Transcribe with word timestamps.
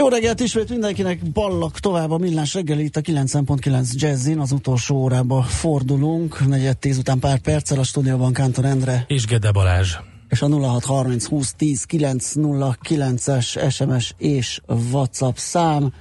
Jó 0.00 0.08
reggelt 0.08 0.40
ismét 0.40 0.68
mindenkinek, 0.68 1.30
ballak 1.32 1.78
tovább 1.78 2.10
a 2.10 2.18
millás 2.18 2.54
reggeli 2.54 2.84
itt 2.84 2.96
a 2.96 3.00
9.9 3.00 3.92
Jazzin, 3.92 4.38
az 4.38 4.52
utolsó 4.52 4.96
órába 4.96 5.42
fordulunk, 5.42 6.46
negyed 6.46 6.78
tíz 6.78 6.98
után 6.98 7.18
pár 7.18 7.38
perccel 7.38 7.78
a 7.78 7.82
stúdióban 7.82 8.32
Kántor 8.32 8.64
Endre. 8.64 9.04
És 9.08 9.26
Gede 9.26 9.50
Balázs. 9.50 9.96
És 10.28 10.42
a 10.42 10.48
0630 10.48 11.26
20 11.26 11.54
10 11.56 11.86
909-es 11.88 13.72
SMS 13.72 14.14
és 14.18 14.60
WhatsApp 14.92 15.36
szám. 15.36 15.92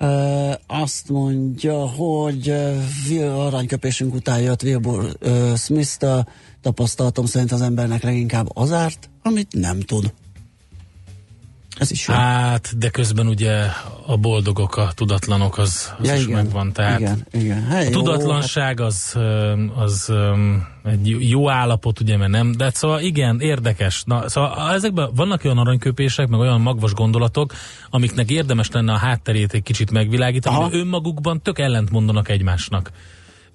Uh, 0.00 0.52
azt 0.66 1.08
mondja, 1.08 1.86
hogy 1.88 2.54
uh, 3.10 3.46
aranyköpésünk 3.46 4.14
után 4.14 4.40
jött 4.40 4.62
Wilbur 4.62 5.16
uh, 5.20 5.56
Smith-től, 5.56 6.28
tapasztalatom 6.62 7.24
szerint 7.24 7.52
az 7.52 7.60
embernek 7.60 8.02
leginkább 8.02 8.46
az 8.56 8.72
árt, 8.72 9.10
amit 9.22 9.52
nem 9.52 9.80
tud. 9.80 10.12
Ez 11.78 11.90
is 11.90 12.08
jó. 12.08 12.14
Hát, 12.14 12.78
de 12.78 12.88
közben 12.88 13.26
ugye 13.26 13.64
a 14.06 14.16
boldogok, 14.16 14.76
a 14.76 14.90
tudatlanok, 14.94 15.58
az, 15.58 15.92
az 15.98 16.06
ja, 16.06 16.14
is 16.14 16.22
igen, 16.22 16.42
megvan. 16.42 16.72
Tehát 16.72 17.00
igen, 17.00 17.26
igen. 17.32 17.66
Hey, 17.66 17.86
a 17.86 17.90
tudatlanság 17.90 18.80
az, 18.80 19.16
az 19.74 20.12
egy 20.84 21.16
jó 21.30 21.50
állapot, 21.50 22.00
ugye, 22.00 22.16
mert 22.16 22.30
nem, 22.30 22.52
de 22.52 22.70
szóval 22.74 23.00
igen, 23.00 23.40
érdekes. 23.40 24.02
Na, 24.06 24.28
szóval 24.28 24.72
ezekben 24.74 25.10
vannak 25.14 25.44
olyan 25.44 25.58
aranyköpések, 25.58 26.28
meg 26.28 26.40
olyan 26.40 26.60
magvas 26.60 26.92
gondolatok, 26.92 27.52
amiknek 27.90 28.30
érdemes 28.30 28.70
lenne 28.70 28.92
a 28.92 28.96
hátterét 28.96 29.52
egy 29.52 29.62
kicsit 29.62 29.90
megvilágítani, 29.90 30.70
de 30.70 30.76
önmagukban 30.76 31.42
tök 31.42 31.58
ellent 31.58 31.90
mondanak 31.90 32.28
egymásnak. 32.28 32.90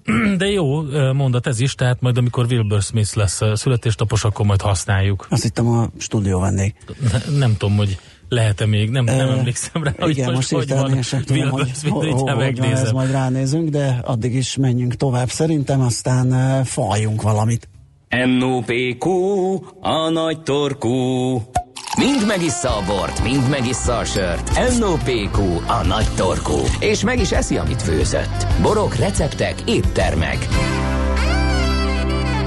De 0.36 0.46
jó 0.46 0.82
mondat 1.12 1.46
ez 1.46 1.60
is, 1.60 1.74
tehát 1.74 2.00
majd 2.00 2.16
amikor 2.18 2.46
Wilbur 2.50 2.82
Smith 2.82 3.16
lesz 3.16 3.40
születésnapos, 3.54 4.24
akkor 4.24 4.46
majd 4.46 4.60
használjuk. 4.60 5.26
Azt 5.30 5.42
hittem 5.42 5.68
a 5.68 5.88
stúdió 5.98 6.40
vendég. 6.40 6.74
Ne, 7.12 7.36
nem 7.36 7.56
tudom, 7.56 7.76
hogy 7.76 7.98
lehet-e 8.28 8.66
még, 8.66 8.90
nem, 8.90 9.04
nem 9.04 9.28
emlékszem 9.28 9.84
rá, 9.84 9.92
hogy 9.98 10.10
igen, 10.10 10.32
most, 10.32 10.52
most 10.52 10.70
hogy 10.70 10.78
van. 10.78 11.02
Sem 11.02 11.22
tudom, 11.22 11.50
hogy, 11.50 11.70
hogy, 11.88 12.12
hogy 12.12 12.58
van 12.58 12.70
ez, 12.70 12.90
majd 12.90 13.10
ránézünk, 13.10 13.68
de 13.68 14.00
addig 14.04 14.34
is 14.34 14.56
menjünk 14.56 14.94
tovább 14.94 15.28
szerintem, 15.28 15.80
aztán 15.80 16.32
uh, 16.32 16.66
faljunk 16.66 17.22
valamit. 17.22 17.68
NOPQ, 18.38 19.08
a 19.80 20.08
nagy 20.10 20.42
torkú. 20.42 20.90
Mind 21.98 22.26
megissza 22.26 22.76
a 22.76 22.84
bort, 22.86 23.22
mind 23.22 23.48
megissza 23.48 23.96
a 23.96 24.04
sört. 24.04 24.78
NOPQ, 24.78 25.42
a 25.66 25.86
nagy 25.86 26.08
torkú. 26.16 26.58
És 26.78 27.02
meg 27.02 27.20
is 27.20 27.32
eszi, 27.32 27.56
amit 27.56 27.82
főzött. 27.82 28.46
Borok, 28.62 28.94
receptek, 28.94 29.54
éttermek. 29.66 30.48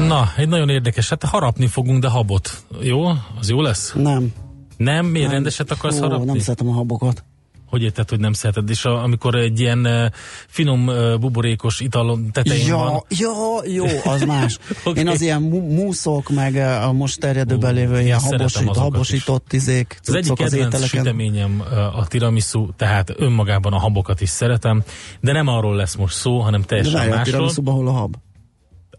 Na, 0.08 0.32
egy 0.38 0.48
nagyon 0.48 0.70
érdekes, 0.70 1.10
hát 1.10 1.24
harapni 1.24 1.68
fogunk, 1.68 2.02
de 2.02 2.10
habot. 2.10 2.50
Jó? 2.82 3.08
Az 3.40 3.50
jó 3.50 3.62
lesz? 3.62 3.94
Nem. 3.96 4.34
Nem? 4.78 5.06
Miért 5.06 5.26
nem. 5.26 5.36
rendeset 5.36 5.72
akarsz 5.72 5.98
Ó, 5.98 6.02
harapni? 6.02 6.26
Nem 6.26 6.40
szeretem 6.40 6.70
a 6.70 6.74
habokat. 6.74 7.24
Hogy 7.70 7.82
érted, 7.82 8.10
hogy 8.10 8.20
nem 8.20 8.34
szereted? 8.34 8.70
És 8.70 8.86
a, 8.86 9.04
amikor 9.04 9.36
egy 9.36 9.60
ilyen 9.60 9.86
uh, 9.86 10.06
finom 10.48 10.88
uh, 10.88 11.20
buborékos 11.20 11.80
italon 11.80 12.32
tetején 12.32 12.68
ja, 12.68 12.78
van... 12.78 13.04
Ja, 13.10 13.30
jó, 13.66 13.86
az 14.04 14.24
más. 14.24 14.58
okay. 14.86 15.04
Én 15.04 15.08
az 15.08 15.22
ilyen 15.22 15.42
múszok, 15.42 16.30
meg 16.30 16.56
a 16.56 16.92
most 16.92 17.20
terjedőben 17.20 17.74
lévő 17.74 18.02
ilyen 18.02 18.20
habosít, 18.20 18.76
habosított 18.76 19.54
izék, 19.54 20.00
Az 20.06 20.14
egyik 20.14 20.34
kedvenc 20.34 20.74
az 20.74 20.86
süteményem 20.86 21.64
a 21.94 22.08
tiramisu, 22.08 22.70
tehát 22.76 23.14
önmagában 23.18 23.74
a 23.74 23.80
habokat 23.80 24.22
is 24.22 24.30
szeretem, 24.30 24.84
de 25.20 25.32
nem 25.32 25.48
arról 25.48 25.76
lesz 25.76 25.96
most 25.96 26.16
szó, 26.16 26.40
hanem 26.40 26.62
teljesen 26.62 26.94
de 26.94 27.00
másról. 27.00 27.20
A 27.20 27.24
tiramisuban 27.24 27.74
hol 27.74 27.88
a 27.88 27.92
hab? 27.92 28.16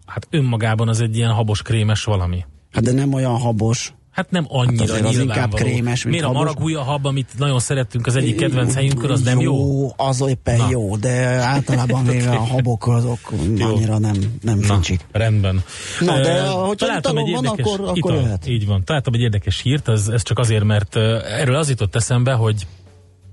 Hát 0.06 0.26
önmagában 0.30 0.88
az 0.88 1.00
egy 1.00 1.16
ilyen 1.16 1.32
habos 1.32 1.62
krémes 1.62 2.04
valami. 2.04 2.44
Hát 2.72 2.84
de 2.84 2.92
nem 2.92 3.12
olyan 3.12 3.38
habos. 3.38 3.92
Hát 4.18 4.30
nem 4.30 4.44
annyira 4.48 4.94
hát 4.94 5.04
az 5.04 5.18
inkább 5.18 5.54
krémes, 5.54 6.04
Miért 6.04 6.24
a 6.24 6.32
maragúja 6.32 6.82
hab, 6.82 7.06
amit 7.06 7.28
nagyon 7.36 7.58
szerettünk 7.58 8.06
az 8.06 8.16
egyik 8.16 8.36
kedvenc 8.36 8.74
helyünkön, 8.74 9.10
az 9.10 9.22
nem 9.22 9.40
jó? 9.40 9.54
Jó, 9.54 9.92
az 9.96 10.24
éppen 10.28 10.56
Na. 10.56 10.66
jó, 10.70 10.96
de 10.96 11.10
általában 11.26 12.04
véve 12.10 12.30
a 12.30 12.38
habok 12.38 12.86
azok 12.86 13.32
annyira 13.58 13.98
nem, 13.98 14.14
nem 14.42 14.60
fincsik. 14.60 15.00
Rendben. 15.12 15.62
Na, 16.00 16.20
de 16.20 16.42
uh, 16.42 16.66
hogyha 16.66 16.96
italom 16.98 17.24
van, 17.24 17.44
érdekes, 17.44 17.72
akkor, 17.72 17.80
akkor 17.80 17.96
ital, 17.96 18.14
jöhet. 18.14 18.46
Így 18.46 18.66
van. 18.66 18.84
Találtam 18.84 19.14
egy 19.14 19.20
érdekes 19.20 19.60
hírt, 19.60 19.88
ez, 19.88 20.08
ez 20.08 20.22
csak 20.22 20.38
azért, 20.38 20.64
mert 20.64 20.94
uh, 20.94 21.02
erről 21.40 21.56
az 21.56 21.68
jutott 21.68 21.96
eszembe, 21.96 22.32
hogy 22.32 22.66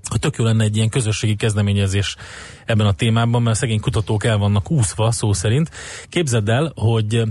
hogy 0.08 0.20
tök 0.20 0.36
jó 0.36 0.44
lenne 0.44 0.64
egy 0.64 0.76
ilyen 0.76 0.88
közösségi 0.88 1.36
kezdeményezés 1.36 2.16
ebben 2.66 2.86
a 2.86 2.92
témában, 2.92 3.42
mert 3.42 3.56
a 3.56 3.58
szegény 3.58 3.80
kutatók 3.80 4.24
el 4.24 4.36
vannak 4.36 4.70
úszva, 4.70 5.10
szó 5.10 5.32
szerint. 5.32 5.70
Képzeld 6.08 6.48
el, 6.48 6.72
hogy 6.74 7.22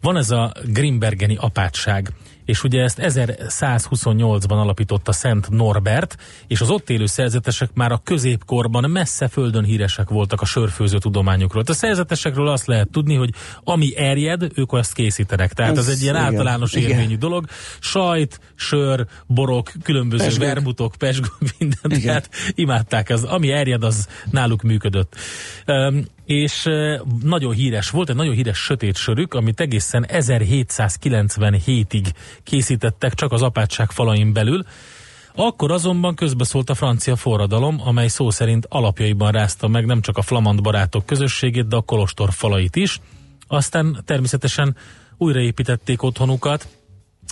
van 0.00 0.16
ez 0.16 0.30
a 0.30 0.52
Grimbergeni 0.64 1.36
apátság 1.40 2.12
és 2.44 2.64
ugye 2.64 2.82
ezt 2.82 2.98
1128-ban 3.02 4.48
alapította 4.48 5.12
Szent 5.12 5.50
Norbert, 5.50 6.16
és 6.46 6.60
az 6.60 6.70
ott 6.70 6.90
élő 6.90 7.06
szerzetesek 7.06 7.70
már 7.74 7.92
a 7.92 8.00
középkorban 8.04 8.90
messze 8.90 9.28
földön 9.28 9.64
híresek 9.64 10.08
voltak 10.08 10.40
a 10.40 10.44
sörfőző 10.44 10.98
tudományukról. 10.98 11.62
A 11.66 11.72
szerzetesekről 11.72 12.48
azt 12.48 12.66
lehet 12.66 12.88
tudni, 12.90 13.14
hogy 13.14 13.30
ami 13.64 13.96
erjed, 13.96 14.50
ők 14.54 14.72
azt 14.72 14.92
készítenek. 14.92 15.52
Tehát 15.52 15.76
ez, 15.76 15.88
ez 15.88 15.94
egy 15.94 16.02
ilyen 16.02 16.14
igen, 16.14 16.26
általános 16.26 16.72
igen. 16.72 16.90
érvényű 16.90 17.16
dolog. 17.16 17.44
Sajt, 17.80 18.40
sör, 18.54 19.06
borok, 19.26 19.72
különböző 19.82 20.24
pesgők. 20.24 20.46
vermutok, 20.46 20.94
pesgő, 20.98 21.28
minden. 21.58 21.78
Igen. 21.84 22.00
Tehát 22.00 22.30
imádták. 22.54 23.10
Az, 23.10 23.24
ami 23.24 23.50
erjed, 23.50 23.84
az 23.84 24.08
náluk 24.30 24.62
működött. 24.62 25.16
Um, 25.66 26.04
és 26.24 26.68
nagyon 27.22 27.52
híres 27.52 27.90
volt, 27.90 28.10
egy 28.10 28.16
nagyon 28.16 28.34
híres 28.34 28.58
sötét 28.58 28.96
sörük, 28.96 29.34
amit 29.34 29.60
egészen 29.60 30.06
1797-ig 30.08 32.06
készítettek 32.42 33.14
csak 33.14 33.32
az 33.32 33.42
apátság 33.42 33.90
falain 33.90 34.32
belül. 34.32 34.64
Akkor 35.34 35.70
azonban 35.70 36.14
közbeszólt 36.14 36.70
a 36.70 36.74
francia 36.74 37.16
forradalom, 37.16 37.80
amely 37.84 38.08
szó 38.08 38.30
szerint 38.30 38.66
alapjaiban 38.68 39.32
rázta 39.32 39.68
meg 39.68 39.86
nem 39.86 40.00
csak 40.00 40.16
a 40.16 40.22
flamand 40.22 40.62
barátok 40.62 41.06
közösségét, 41.06 41.68
de 41.68 41.76
a 41.76 41.80
kolostor 41.80 42.32
falait 42.32 42.76
is. 42.76 43.00
Aztán 43.46 44.02
természetesen 44.04 44.76
újraépítették 45.16 46.02
otthonukat, 46.02 46.68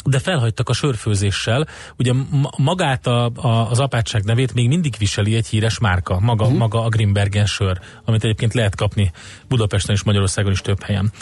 de 0.04 0.19
felhagytak 0.19 0.69
a 0.69 0.72
sörfőzéssel. 0.72 1.66
Ugye 1.98 2.12
magát 2.56 3.06
a, 3.06 3.25
a, 3.34 3.70
az 3.70 3.80
apátság 3.80 4.25
nevét 4.25 4.54
még 4.54 4.69
mindig 4.69 4.94
viseli 4.98 5.34
egy 5.34 5.47
híres 5.47 5.78
márka, 5.78 6.20
maga, 6.20 6.44
uh-huh. 6.44 6.58
maga 6.58 6.84
a 6.84 6.88
Grimbergen 6.88 7.47
sör, 7.47 7.80
amit 8.04 8.25
egyébként 8.25 8.54
lehet 8.54 8.76
kapni 8.76 9.12
Budapesten 9.48 9.94
és 9.94 10.03
Magyarországon 10.03 10.53
is 10.53 10.60
több 10.60 10.82
helyen. 10.82 11.12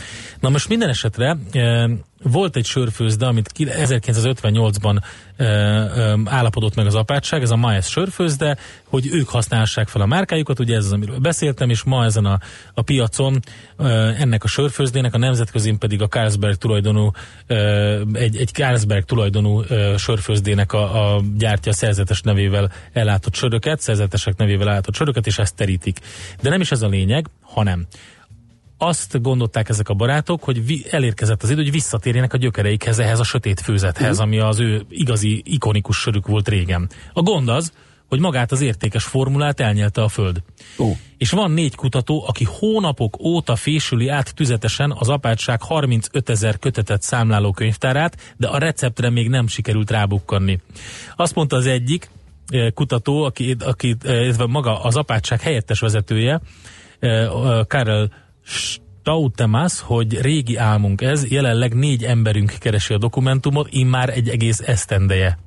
Na 0.41 0.49
most 0.49 0.69
minden 0.69 0.89
esetre 0.89 1.37
e, 1.53 1.91
volt 2.23 2.57
egy 2.57 2.65
sörfőzde, 2.65 3.27
amit 3.27 3.51
1958-ban 3.59 5.03
e, 5.37 5.45
e, 5.45 6.19
állapodott 6.25 6.75
meg 6.75 6.87
az 6.87 6.95
apátság, 6.95 7.43
ez 7.43 7.51
a 7.51 7.57
Maes 7.57 7.87
sörfőzde, 7.87 8.57
hogy 8.85 9.09
ők 9.13 9.29
használhassák 9.29 9.89
fel 9.89 10.03
a 10.03 10.07
márkájukat, 10.07 10.59
ugye 10.59 10.77
ez 10.77 10.85
az, 10.85 10.93
amiről 10.93 11.19
beszéltem, 11.19 11.71
és 11.71 11.83
ma 11.83 12.05
ezen 12.05 12.25
a, 12.25 12.39
a 12.75 12.83
piacon 12.83 13.41
e, 13.79 13.85
ennek 14.19 14.45
a 14.45 14.49
sörfőzdének, 14.49 15.15
a 15.15 15.19
nemzetközi 15.19 15.77
pedig 15.79 16.03
a 16.03 16.09
Carlsberg 16.09 16.57
tulajdonú, 16.57 17.11
e, 17.47 17.57
egy, 18.13 18.37
egy 18.37 18.51
Carlsberg 18.53 19.05
tulajdonú 19.05 19.61
e, 19.61 19.97
sörfőzdének 19.97 20.73
a, 20.73 21.15
a 21.15 21.21
gyártja 21.37 21.73
szerzetes 21.73 22.21
nevével 22.21 22.73
ellátott 22.93 23.35
söröket, 23.35 23.81
szerzetesek 23.81 24.37
nevével 24.37 24.69
ellátott 24.69 24.95
söröket, 24.95 25.27
és 25.27 25.39
ezt 25.39 25.57
terítik. 25.57 25.99
De 26.43 26.51
nem 26.51 26.61
is 26.61 26.71
ez 26.71 26.83
a 26.83 26.89
lényeg, 26.89 27.27
hanem 27.41 27.87
azt 28.83 29.23
gondolták 29.23 29.69
ezek 29.69 29.89
a 29.89 29.95
barátok, 29.95 30.43
hogy 30.43 30.87
elérkezett 30.91 31.43
az 31.43 31.51
idő, 31.51 31.63
hogy 31.63 31.71
visszatérjenek 31.71 32.33
a 32.33 32.37
gyökereikhez, 32.37 32.99
ehhez 32.99 33.21
a 33.21 33.25
sötét 33.25 33.61
főzethez, 33.61 34.19
uh-huh. 34.19 34.27
ami 34.27 34.39
az 34.39 34.61
ő 34.61 34.83
igazi 34.89 35.43
ikonikus 35.45 35.97
sörük 35.97 36.27
volt 36.27 36.49
régen. 36.49 36.89
A 37.13 37.23
gond 37.23 37.49
az, 37.49 37.73
hogy 38.11 38.21
magát 38.21 38.53
az 38.53 38.61
értékes 38.61 39.05
formulát 39.05 39.61
elnyelte 39.61 40.03
a 40.03 40.09
Föld. 40.09 40.43
Oh. 40.77 40.97
És 41.19 41.31
van 41.31 41.51
négy 41.51 41.75
kutató, 41.75 42.25
aki 42.27 42.47
hónapok 42.59 43.21
óta 43.21 43.57
fésüli 43.57 44.09
át 44.09 44.35
tüzetesen 44.35 44.95
az 44.99 45.09
apátság 45.09 45.63
35 45.63 46.29
ezer 46.29 46.59
kötetet 46.59 47.03
számláló 47.03 47.53
könyvtárát, 47.53 48.35
de 48.37 48.47
a 48.49 48.59
receptre 48.59 49.11
még 49.11 49.29
nem 49.29 49.47
sikerült 49.47 49.91
rábukkanni. 49.91 50.61
Azt 51.17 51.35
mondta 51.35 51.57
az 51.57 51.67
egyik 51.67 52.11
eh, 52.49 52.71
kutató, 52.71 53.23
aki, 53.23 53.57
aki 53.59 53.97
eh, 54.03 54.37
maga 54.47 54.83
az 54.83 54.97
apátság 54.97 55.41
helyettes 55.41 55.81
vezetője, 55.81 56.41
eh, 56.99 57.29
Karel 57.67 58.11
Stautemas, 58.51 59.81
hogy 59.81 60.21
régi 60.21 60.57
álmunk 60.57 61.01
ez, 61.01 61.31
jelenleg 61.31 61.75
négy 61.75 62.05
emberünk 62.05 62.55
keresi 62.59 62.95
a 62.95 62.99
dokumentumot, 62.99 63.69
immár 63.71 64.09
egy 64.09 64.29
egész 64.29 64.61
esztendeje. 64.67 65.39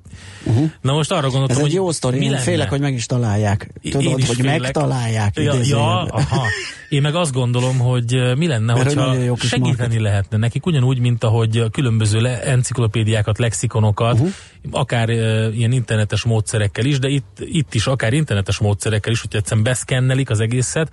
Uh-huh. 0.46 0.72
Na 0.82 0.94
most 0.94 1.12
arra 1.12 1.30
gondoltam, 1.30 1.56
Ez 1.56 1.62
hogy 1.62 1.70
egy 1.70 1.76
jó 1.76 1.92
sztori, 1.92 2.22
én 2.22 2.38
félek, 2.38 2.70
hogy 2.70 2.80
meg 2.80 2.94
is 2.94 3.06
találják. 3.06 3.70
Tudod, 3.92 4.12
hogy 4.12 4.24
félek. 4.24 4.60
megtalálják. 4.60 5.36
Ja, 5.36 5.54
ja, 5.62 6.04
aha. 6.04 6.46
Én 6.90 7.02
meg 7.02 7.16
azt 7.16 7.34
gondolom, 7.34 7.80
hogy 7.80 8.38
mi 8.38 8.48
lenne, 8.48 8.74
Mert 8.74 8.94
hogyha 8.94 9.36
segíteni 9.38 9.78
market. 9.78 10.00
lehetne 10.00 10.38
nekik, 10.38 10.66
ugyanúgy, 10.66 11.00
mint 11.00 11.24
ahogy 11.24 11.58
a 11.58 11.70
különböző 11.70 12.20
le, 12.20 12.44
enciklopédiákat, 12.44 13.38
lexikonokat, 13.38 14.14
uh-huh. 14.14 14.30
akár 14.72 15.10
uh, 15.10 15.58
ilyen 15.58 15.72
internetes 15.72 16.24
módszerekkel 16.24 16.86
is, 16.86 17.00
de 17.00 17.08
itt, 17.08 17.38
itt 17.40 17.74
is 17.74 17.88
akár 17.88 18.14
internetes 18.14 18.60
módszerekkel 18.60 19.12
is, 19.12 19.22
hogy 19.22 19.36
egyszerűen 19.36 19.64
beszkennelik 19.64 20.30
az 20.30 20.40
egészet, 20.40 20.90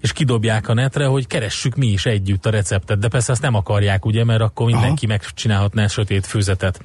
és 0.00 0.12
kidobják 0.12 0.68
a 0.68 0.74
netre, 0.74 1.06
hogy 1.06 1.26
keressük 1.26 1.76
mi 1.76 1.86
is 1.86 2.06
együtt 2.06 2.46
a 2.46 2.50
receptet, 2.50 2.98
de 2.98 3.08
persze 3.08 3.32
ezt 3.32 3.42
nem 3.42 3.54
akarják, 3.54 4.06
ugye, 4.06 4.24
mert 4.24 4.40
akkor 4.40 4.66
mindenki 4.66 5.06
Aha. 5.06 5.14
megcsinálhatná 5.14 5.84
a 5.84 5.88
sötét 5.88 6.26
főzetet. 6.26 6.80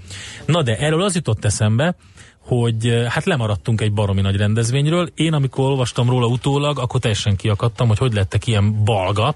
Na 0.45 0.61
de 0.61 0.77
erről 0.77 1.01
az 1.01 1.15
jutott 1.15 1.45
eszembe, 1.45 1.95
hogy 2.39 2.87
eh, 2.87 3.05
hát 3.05 3.25
lemaradtunk 3.25 3.81
egy 3.81 3.93
baromi 3.93 4.21
nagy 4.21 4.35
rendezvényről. 4.35 5.09
Én, 5.15 5.33
amikor 5.33 5.65
olvastam 5.65 6.09
róla 6.09 6.27
utólag, 6.27 6.79
akkor 6.79 6.99
teljesen 6.99 7.35
kiakadtam, 7.35 7.87
hogy 7.87 7.97
hogy 7.97 8.13
lettek 8.13 8.47
ilyen 8.47 8.83
balga. 8.83 9.35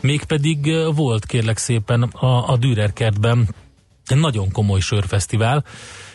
Mégpedig 0.00 0.68
eh, 0.68 0.94
volt 0.94 1.26
kérlek 1.26 1.58
szépen 1.58 2.02
a, 2.02 2.50
a 2.52 2.56
Dürer 2.56 2.92
kertben 2.92 3.48
egy 4.06 4.16
nagyon 4.16 4.52
komoly 4.52 4.80
sörfesztivál, 4.80 5.64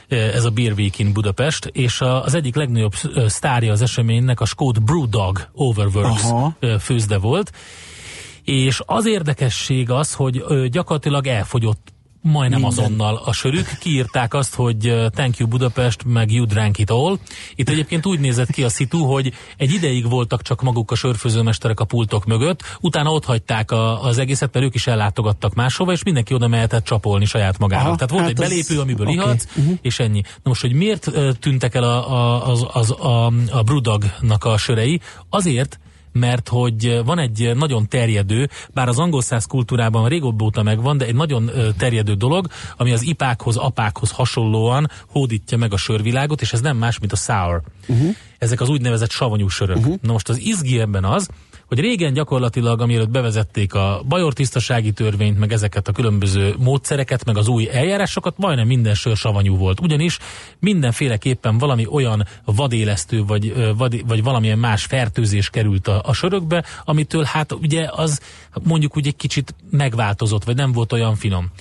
ez 0.10 0.46
a 0.46 0.50
Beer 0.50 0.74
Week 0.74 1.00
in 1.00 1.14
Budapest, 1.14 1.66
és 1.66 2.02
az 2.02 2.34
egyik 2.34 2.56
legnagyobb 2.56 2.94
sztárja 3.26 3.72
az 3.72 3.82
eseménynek 3.82 4.40
a 4.40 4.46
Skót 4.46 4.84
Brewdog 4.84 5.50
Overworks 5.54 6.24
Aha. 6.24 6.56
főzde 6.80 7.18
volt, 7.18 7.52
és 8.44 8.82
az 8.86 9.06
érdekesség 9.06 9.90
az, 9.90 10.14
hogy 10.14 10.44
gyakorlatilag 10.70 11.28
elfogyott 11.28 11.94
majdnem 12.22 12.60
Minden. 12.60 12.86
azonnal 12.86 13.22
a 13.26 13.34
sörük. 13.34 13.78
Kiírták 13.80 14.34
azt, 14.34 14.56
hogy 14.56 14.96
thank 15.10 15.38
you 15.38 15.50
Budapest, 15.50 16.04
meg 16.06 16.32
you 16.32 16.46
drank 16.46 16.78
it 16.78 16.90
all. 16.90 17.18
Itt 17.56 17.70
egyébként 17.70 18.06
úgy 18.06 18.20
nézett 18.20 18.50
ki 18.52 18.64
a 18.64 18.70
szitu, 18.70 19.06
hogy 19.06 19.34
egy 19.58 19.74
ideig 19.74 20.10
voltak 20.10 20.42
csak 20.42 20.62
maguk 20.62 20.92
a 20.92 20.96
sörfőzőmesterek 20.96 21.80
a 21.80 21.86
pultok 21.86 22.26
mögött, 22.26 22.64
utána 22.82 23.12
ott 23.12 23.26
hagyták 23.26 23.72
a, 23.72 24.04
az 24.04 24.18
egészet, 24.18 24.54
mert 24.54 24.66
ők 24.66 24.76
is 24.76 24.88
ellátogattak 24.88 25.54
máshova, 25.54 25.92
és 25.92 26.04
mindenki 26.04 26.34
oda 26.34 26.48
mehetett 26.48 26.84
csapolni 26.84 27.26
saját 27.26 27.58
magának. 27.58 27.86
Aha, 27.86 27.96
Tehát 27.96 28.12
volt 28.12 28.24
hát 28.24 28.32
egy 28.32 28.38
belépő, 28.38 28.80
amiből 28.80 29.08
okay. 29.08 29.18
ihatsz, 29.18 29.46
uh-huh. 29.56 29.78
és 29.82 30.00
ennyi. 30.00 30.22
Na 30.22 30.42
most, 30.44 30.62
hogy 30.62 30.74
miért 30.74 31.12
tűntek 31.40 31.76
el 31.76 31.84
a, 31.84 32.12
a, 32.14 32.48
az, 32.52 32.66
az, 32.72 32.92
a, 32.92 33.26
a 33.52 33.64
Brudagnak 33.64 34.46
a 34.46 34.58
sörei? 34.58 35.02
Azért, 35.30 35.80
mert 36.20 36.50
hogy 36.50 37.02
van 37.06 37.20
egy 37.20 37.52
nagyon 37.56 37.88
terjedő, 37.88 38.50
bár 38.74 38.88
az 38.88 39.00
angol 39.00 39.22
száz 39.22 39.46
kultúrában 39.46 40.08
régóbb 40.08 40.42
óta 40.42 40.64
megvan, 40.64 40.98
de 40.98 41.06
egy 41.06 41.16
nagyon 41.16 41.52
terjedő 41.78 42.14
dolog, 42.14 42.48
ami 42.78 42.92
az 42.92 43.02
ipákhoz, 43.02 43.58
apákhoz 43.58 44.12
hasonlóan 44.12 44.90
hódítja 45.08 45.58
meg 45.58 45.74
a 45.74 45.78
sörvilágot, 45.78 46.42
és 46.42 46.54
ez 46.54 46.62
nem 46.62 46.78
más, 46.78 47.00
mint 47.00 47.12
a 47.12 47.16
sour. 47.16 47.62
Uh-huh. 47.88 48.16
Ezek 48.38 48.62
az 48.62 48.70
úgynevezett 48.70 49.12
savanyú 49.12 49.48
sörök. 49.48 49.78
Uh-huh. 49.78 49.96
Na 50.02 50.12
most 50.12 50.30
az 50.30 50.40
izgi 50.40 50.80
ebben 50.80 51.04
az, 51.04 51.30
hogy 51.70 51.80
régen 51.80 52.14
gyakorlatilag, 52.14 52.82
amiről 52.82 53.06
bevezették 53.06 53.74
a 53.74 54.02
bajor 54.08 54.34
tisztasági 54.34 54.92
törvényt, 54.92 55.40
meg 55.40 55.52
ezeket 55.52 55.88
a 55.88 55.92
különböző 55.92 56.56
módszereket, 56.58 57.26
meg 57.26 57.38
az 57.38 57.48
új 57.48 57.70
eljárásokat, 57.72 58.38
majdnem 58.38 58.68
minden 58.68 58.94
sör 58.94 59.18
savanyú 59.18 59.58
volt. 59.58 59.80
Ugyanis 59.80 60.18
mindenféleképpen 60.60 61.58
valami 61.58 61.86
olyan 61.92 62.26
vadélesztő, 62.46 63.24
vagy, 63.24 63.74
vagy, 63.78 64.08
vagy 64.08 64.24
valamilyen 64.24 64.60
más 64.60 64.86
fertőzés 64.86 65.50
került 65.50 65.88
a, 65.88 66.02
a 66.06 66.14
sörökbe, 66.14 66.64
amitől 66.86 67.24
hát 67.24 67.52
ugye 67.52 67.88
az 67.92 68.20
mondjuk 68.64 68.98
úgy 68.98 69.08
egy 69.08 69.16
kicsit 69.16 69.56
megváltozott, 69.72 70.44
vagy 70.44 70.56
nem 70.56 70.72
volt 70.72 70.94
olyan 70.94 71.16
finom. 71.16 71.52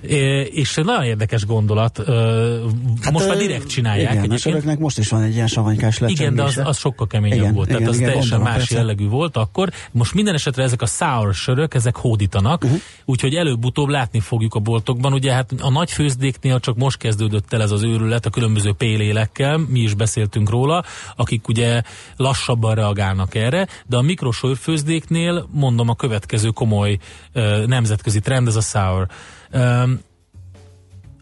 És 0.00 0.74
nagyon 0.74 1.04
érdekes 1.04 1.46
gondolat. 1.46 2.02
Hát 3.00 3.12
most 3.12 3.28
már 3.28 3.36
direkt 3.36 3.68
csinálják. 3.68 4.12
Igen, 4.12 4.30
a 4.30 4.36
söröknek 4.36 4.78
most 4.78 4.98
is 4.98 5.08
van 5.08 5.22
egy 5.22 5.34
ilyen 5.34 5.46
savanykás 5.46 6.00
Igen, 6.06 6.34
de 6.34 6.42
az, 6.42 6.60
az 6.64 6.78
sokkal 6.78 7.06
keményebb 7.06 7.38
igen, 7.38 7.54
volt. 7.54 7.66
Igen, 7.66 7.78
Tehát 7.78 7.92
az 7.92 7.98
igen, 7.98 8.10
teljesen 8.10 8.40
más 8.40 8.56
persze. 8.56 8.76
jellegű 8.76 9.08
volt 9.08 9.36
akkor. 9.36 9.70
Most 9.92 10.14
minden 10.14 10.34
esetre 10.34 10.62
ezek 10.62 10.82
a 10.82 10.86
sour 10.86 11.34
sörök, 11.34 11.74
ezek 11.74 11.96
hódítanak, 11.96 12.64
uh-huh. 12.64 12.80
úgyhogy 13.04 13.34
előbb-utóbb 13.34 13.88
látni 13.88 14.20
fogjuk 14.20 14.54
a 14.54 14.58
boltokban. 14.58 15.12
Ugye 15.12 15.32
hát 15.32 15.52
a 15.60 15.70
nagy 15.70 15.90
főzdéknél 15.90 16.60
csak 16.60 16.76
most 16.76 16.96
kezdődött 16.96 17.52
el 17.52 17.62
ez 17.62 17.70
az 17.70 17.82
őrület 17.82 18.26
a 18.26 18.30
különböző 18.30 18.72
pélélekkel, 18.72 19.56
mi 19.56 19.80
is 19.80 19.94
beszéltünk 19.94 20.50
róla, 20.50 20.84
akik 21.16 21.48
ugye 21.48 21.82
lassabban 22.16 22.74
reagálnak 22.74 23.34
erre, 23.34 23.68
de 23.86 23.96
a 23.96 24.02
mikrosörfőzdéknél 24.02 25.48
mondom 25.52 25.88
a 25.88 25.94
következő 25.94 26.48
komoly 26.48 26.98
nemzetközi 27.66 28.20
trend, 28.20 28.46
ez 28.46 28.56
a 28.56 28.60
sour 28.60 29.06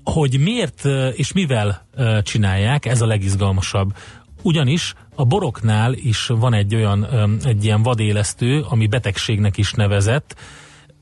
hogy 0.04 0.38
miért 0.38 0.84
és 1.14 1.32
mivel 1.32 1.86
csinálják, 2.22 2.84
ez 2.84 3.00
a 3.00 3.06
legizgalmasabb. 3.06 3.96
Ugyanis 4.42 4.94
a 5.14 5.24
boroknál 5.24 5.92
is 5.92 6.26
van 6.26 6.54
egy 6.54 6.74
olyan, 6.74 7.06
egy 7.44 7.64
ilyen 7.64 7.82
vadélesztő, 7.82 8.64
ami 8.68 8.86
betegségnek 8.86 9.56
is 9.56 9.72
nevezett, 9.72 10.36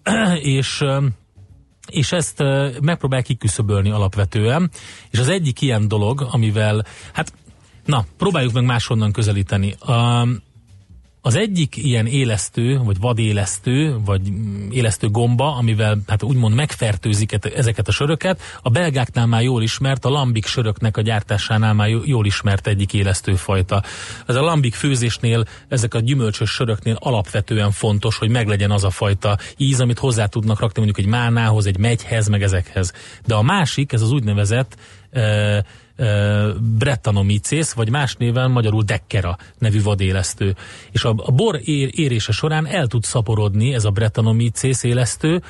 és 0.58 0.84
és 1.88 2.12
ezt 2.12 2.44
megpróbál 2.80 3.22
kiküszöbölni 3.22 3.90
alapvetően, 3.90 4.70
és 5.10 5.18
az 5.18 5.28
egyik 5.28 5.60
ilyen 5.60 5.88
dolog, 5.88 6.28
amivel, 6.30 6.84
hát 7.12 7.32
na, 7.84 8.04
próbáljuk 8.16 8.52
meg 8.52 8.64
máshonnan 8.64 9.12
közelíteni. 9.12 9.74
Az 11.26 11.34
egyik 11.34 11.76
ilyen 11.76 12.06
élesztő, 12.06 12.78
vagy 12.78 12.98
vadélesztő, 12.98 13.96
vagy 14.04 14.20
élesztő 14.70 15.08
gomba, 15.08 15.56
amivel 15.56 15.98
hát 16.06 16.22
úgymond 16.22 16.54
megfertőzik 16.54 17.38
ezeket 17.54 17.88
a 17.88 17.92
söröket, 17.92 18.40
a 18.62 18.70
belgáknál 18.70 19.26
már 19.26 19.42
jól 19.42 19.62
ismert, 19.62 20.04
a 20.04 20.08
lambik 20.08 20.46
söröknek 20.46 20.96
a 20.96 21.00
gyártásánál 21.00 21.74
már 21.74 21.88
jól 21.88 22.26
ismert 22.26 22.66
egyik 22.66 22.92
élesztőfajta. 22.92 23.82
Ez 24.26 24.34
a 24.34 24.40
lambik 24.40 24.74
főzésnél, 24.74 25.44
ezek 25.68 25.94
a 25.94 26.00
gyümölcsös 26.00 26.50
söröknél 26.50 26.96
alapvetően 27.00 27.70
fontos, 27.70 28.18
hogy 28.18 28.30
meglegyen 28.30 28.70
az 28.70 28.84
a 28.84 28.90
fajta 28.90 29.38
íz, 29.56 29.80
amit 29.80 29.98
hozzá 29.98 30.26
tudnak 30.26 30.60
rakni 30.60 30.82
mondjuk 30.82 31.06
egy 31.06 31.12
mánához, 31.12 31.66
egy 31.66 31.78
megyhez, 31.78 32.28
meg 32.28 32.42
ezekhez. 32.42 32.92
De 33.26 33.34
a 33.34 33.42
másik, 33.42 33.92
ez 33.92 34.02
az 34.02 34.12
úgynevezett 34.12 34.76
uh, 35.12 35.58
Brettanomyces, 36.78 37.72
vagy 37.72 37.90
más 37.90 38.14
néven 38.14 38.50
magyarul 38.50 38.82
Dekkera 38.82 39.38
nevű 39.58 39.82
vadélesztő. 39.82 40.56
És 40.90 41.04
a, 41.04 41.14
a 41.16 41.30
bor 41.30 41.60
ér, 41.64 41.90
érése 41.92 42.32
során 42.32 42.66
el 42.66 42.86
tud 42.86 43.02
szaporodni 43.02 43.74
ez 43.74 43.84
a 43.84 43.90
Brettanomyces 43.90 44.82
élesztő, 44.82 45.42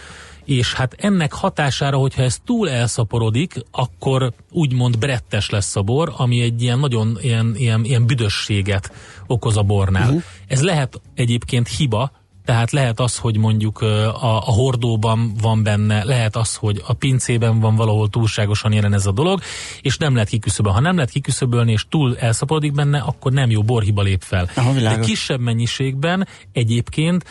és 0.45 0.75
hát 0.75 0.95
ennek 0.99 1.33
hatására, 1.33 1.97
hogyha 1.97 2.23
ez 2.23 2.39
túl 2.45 2.71
elszaporodik, 2.71 3.55
akkor 3.71 4.33
úgymond 4.51 4.99
brettes 4.99 5.51
lesz 5.51 5.77
a 5.77 5.83
bor, 5.83 6.13
ami 6.17 6.41
egy 6.41 6.63
ilyen 6.63 6.79
nagyon 6.79 7.19
ilyen, 7.21 7.55
ilyen, 7.57 7.85
ilyen 7.85 8.07
büdösséget 8.07 8.93
okoz 9.27 9.57
a 9.57 9.63
bornál. 9.63 10.07
Uh-huh. 10.09 10.23
Ez 10.47 10.63
lehet 10.63 11.01
egyébként 11.15 11.69
hiba, 11.69 12.11
tehát 12.45 12.71
lehet 12.71 13.01
az, 13.01 13.19
hogy 13.19 13.37
mondjuk 13.37 13.81
a, 13.81 14.17
a 14.37 14.53
hordóban 14.53 15.35
van 15.41 15.63
benne, 15.63 16.05
lehet 16.05 16.37
az, 16.37 16.55
hogy 16.55 16.83
a 16.87 16.93
pincében 16.93 17.61
van 17.61 17.77
valahol 17.77 18.09
túlságosan 18.09 18.73
jelen 18.73 18.93
ez 18.93 19.07
a 19.07 19.13
dolog, 19.13 19.41
és 19.81 19.97
nem 19.97 20.15
lehet 20.15 20.29
kiküszöbölni. 20.29 20.79
Ha 20.79 20.85
nem 20.85 20.95
lehet 20.95 21.11
kiküszöbölni, 21.11 21.73
és 21.73 21.87
túl 21.89 22.17
elszaporodik 22.17 22.73
benne, 22.73 22.99
akkor 22.99 23.33
nem 23.33 23.51
jó 23.51 23.63
borhiba 23.63 24.03
lép 24.03 24.23
fel. 24.23 24.49
Aha, 24.57 24.73
De 24.73 24.99
kisebb 24.99 25.41
mennyiségben 25.41 26.29
egyébként 26.53 27.25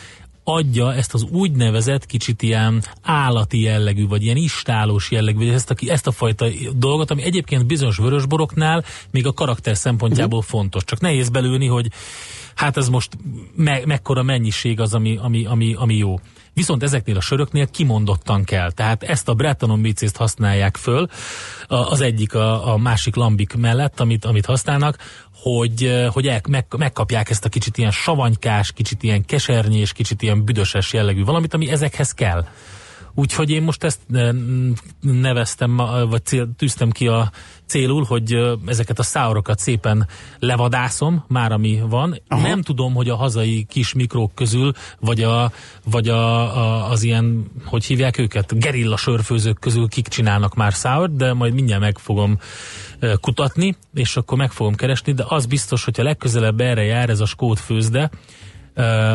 adja 0.44 0.94
ezt 0.94 1.14
az 1.14 1.22
úgynevezett 1.22 2.06
kicsit 2.06 2.42
ilyen 2.42 2.82
állati 3.02 3.60
jellegű, 3.60 4.06
vagy 4.06 4.22
ilyen 4.22 4.36
istálós 4.36 5.10
jellegű, 5.10 5.38
vagy 5.38 5.48
ezt 5.48 5.70
a, 5.70 5.74
ezt 5.86 6.06
a 6.06 6.12
fajta 6.12 6.46
dolgot, 6.76 7.10
ami 7.10 7.22
egyébként 7.22 7.66
bizonyos 7.66 7.96
vörösboroknál 7.96 8.84
még 9.10 9.26
a 9.26 9.32
karakter 9.32 9.76
szempontjából 9.76 10.38
uh-huh. 10.38 10.52
fontos. 10.52 10.84
Csak 10.84 11.00
nehéz 11.00 11.28
belőni, 11.28 11.66
hogy 11.66 11.88
hát 12.54 12.76
ez 12.76 12.88
most 12.88 13.18
me- 13.56 13.84
mekkora 13.84 14.22
mennyiség 14.22 14.80
az, 14.80 14.94
ami, 14.94 15.18
ami, 15.22 15.44
ami, 15.44 15.74
ami 15.74 15.96
jó. 15.96 16.20
Viszont 16.54 16.82
ezeknél 16.82 17.16
a 17.16 17.20
söröknél 17.20 17.66
kimondottan 17.66 18.44
kell. 18.44 18.72
Tehát 18.72 19.02
ezt 19.02 19.28
a 19.28 19.34
Brettanon 19.34 19.82
bicészt 19.82 20.16
használják 20.16 20.76
föl, 20.76 21.08
az 21.66 22.00
egyik 22.00 22.34
a, 22.34 22.72
a 22.72 22.76
másik 22.76 23.14
lambik 23.14 23.54
mellett, 23.54 24.00
amit, 24.00 24.24
amit 24.24 24.46
használnak, 24.46 24.98
hogy, 25.34 26.06
hogy 26.12 26.26
el, 26.26 26.40
meg, 26.48 26.66
megkapják 26.78 27.30
ezt 27.30 27.44
a 27.44 27.48
kicsit 27.48 27.78
ilyen 27.78 27.90
savanykás, 27.90 28.72
kicsit 28.72 29.02
ilyen 29.02 29.24
kesernyés, 29.24 29.92
kicsit 29.92 30.22
ilyen 30.22 30.44
büdöses 30.44 30.92
jellegű 30.92 31.24
valamit, 31.24 31.54
ami 31.54 31.70
ezekhez 31.70 32.12
kell. 32.12 32.46
Úgyhogy 33.14 33.50
én 33.50 33.62
most 33.62 33.84
ezt 33.84 34.00
neveztem, 35.00 35.76
vagy 36.08 36.42
tűztem 36.56 36.90
ki 36.90 37.06
a 37.06 37.30
célul, 37.66 38.04
hogy 38.04 38.38
ezeket 38.66 38.98
a 38.98 39.02
száorokat 39.02 39.58
szépen 39.58 40.06
levadászom, 40.38 41.24
már 41.28 41.52
ami 41.52 41.82
van. 41.88 42.20
Aha. 42.28 42.48
Nem 42.48 42.62
tudom, 42.62 42.94
hogy 42.94 43.08
a 43.08 43.16
hazai 43.16 43.66
kis 43.68 43.92
mikrók 43.92 44.34
közül, 44.34 44.72
vagy, 45.00 45.22
a, 45.22 45.52
vagy 45.84 46.08
a, 46.08 46.56
a, 46.56 46.90
az 46.90 47.02
ilyen, 47.02 47.50
hogy 47.64 47.84
hívják 47.84 48.18
őket, 48.18 48.58
gerilla 48.58 48.96
sörfőzők 48.96 49.58
közül 49.60 49.88
kik 49.88 50.08
csinálnak 50.08 50.54
már 50.54 50.72
száort, 50.72 51.16
de 51.16 51.32
majd 51.32 51.54
mindjárt 51.54 51.80
meg 51.80 51.98
fogom 51.98 52.38
kutatni, 53.20 53.76
és 53.94 54.16
akkor 54.16 54.38
meg 54.38 54.52
fogom 54.52 54.74
keresni, 54.74 55.12
de 55.12 55.24
az 55.28 55.46
biztos, 55.46 55.84
hogyha 55.84 56.02
legközelebb 56.02 56.60
erre 56.60 56.82
jár 56.82 57.10
ez 57.10 57.20
a 57.20 57.26
skót 57.26 57.60
főzde, 57.60 58.10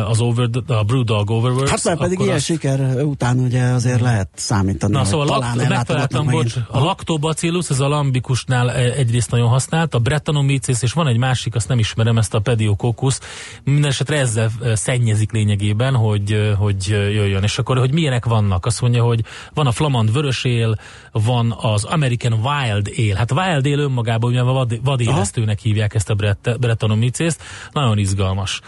az 0.06 0.20
over, 0.20 0.48
a 0.66 0.82
Brewdog 0.82 1.30
Overworks. 1.30 1.70
Hát 1.70 1.84
mert 1.84 1.98
pedig 1.98 2.18
ilyen 2.18 2.34
az... 2.34 2.42
siker 2.42 2.80
után 3.02 3.38
ugye 3.38 3.62
azért 3.62 4.00
lehet 4.00 4.28
számítani. 4.34 4.92
Na 4.92 5.04
szóval 5.04 5.26
talán 5.26 5.56
megtaláltam, 5.68 6.26
bocs, 6.26 6.54
a 6.68 6.78
Lactobacillus, 6.78 7.70
ez 7.70 7.80
a 7.80 7.88
lambikusnál 7.88 8.72
egyrészt 8.72 9.30
nagyon 9.30 9.48
használt, 9.48 9.94
a 9.94 9.98
Brettanomyces, 9.98 10.82
és 10.82 10.92
van 10.92 11.06
egy 11.06 11.16
másik, 11.16 11.54
azt 11.54 11.68
nem 11.68 11.78
ismerem, 11.78 12.18
ezt 12.18 12.34
a 12.34 12.38
Pediococcus. 12.38 13.18
Mindenesetre 13.64 14.18
ezzel 14.18 14.50
szennyezik 14.74 15.32
lényegében, 15.32 15.94
hogy, 15.94 16.54
hogy 16.58 16.86
jöjjön. 16.88 17.42
És 17.42 17.58
akkor, 17.58 17.78
hogy 17.78 17.92
milyenek 17.92 18.24
vannak? 18.24 18.66
Azt 18.66 18.80
mondja, 18.80 19.02
hogy 19.02 19.24
van 19.54 19.66
a 19.66 19.72
flamand 19.72 20.12
vörösél, 20.12 20.76
van 21.12 21.56
az 21.60 21.84
American 21.84 22.32
Wild 22.32 22.90
Ale. 22.98 23.16
Hát 23.16 23.32
Wild 23.32 23.66
Ale 23.66 23.82
önmagában 23.82 24.30
ugye 24.30 24.42
vad, 24.42 24.84
vadélesztőnek 24.84 25.58
hívják 25.58 25.94
ezt 25.94 26.10
a 26.10 26.16
Brettanomyces-t. 26.58 27.42
Nagyon 27.72 27.98
izgalmas. 27.98 28.60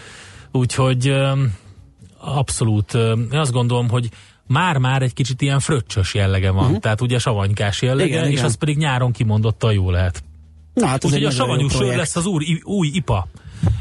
Úgyhogy 0.53 1.15
abszolút, 2.19 2.95
én 2.95 3.39
azt 3.39 3.53
gondolom, 3.53 3.89
hogy 3.89 4.09
már-már 4.47 5.03
egy 5.03 5.15
kicsit 5.15 5.43
ilyen 5.43 5.61
fröccsös 5.61 6.15
jellege 6.15 6.51
van, 6.51 6.65
uh-huh. 6.65 6.79
tehát 6.79 7.01
ugye 7.01 7.19
savanykás 7.19 7.83
jellege, 7.83 8.09
igen, 8.09 8.25
és 8.25 8.33
igen. 8.33 8.45
az 8.45 8.55
pedig 8.55 8.77
nyáron 8.77 9.13
kimondottan 9.13 9.73
jó 9.73 9.91
lehet. 9.91 10.23
Na, 10.75 10.87
hát 10.87 11.05
Úgyhogy 11.05 11.25
a 11.25 11.31
savanyú 11.31 11.69
sör 11.69 11.97
lesz 11.97 12.17
az 12.17 12.27
új, 12.27 12.61
új 12.65 12.91
IPA. 12.93 13.27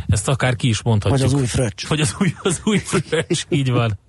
Ezt 0.07 0.27
akár 0.27 0.55
ki 0.55 0.67
is 0.67 0.81
mondhatjuk. 0.81 1.21
Vagy 1.21 1.29
az 1.29 1.39
új 1.39 1.45
fröccs. 1.45 1.87
Vagy 1.87 2.01
az 2.01 2.15
új, 2.19 2.33
az 2.41 2.61
új 2.63 2.77
fröccs, 2.77 3.45
így 3.49 3.71
van. 3.71 3.99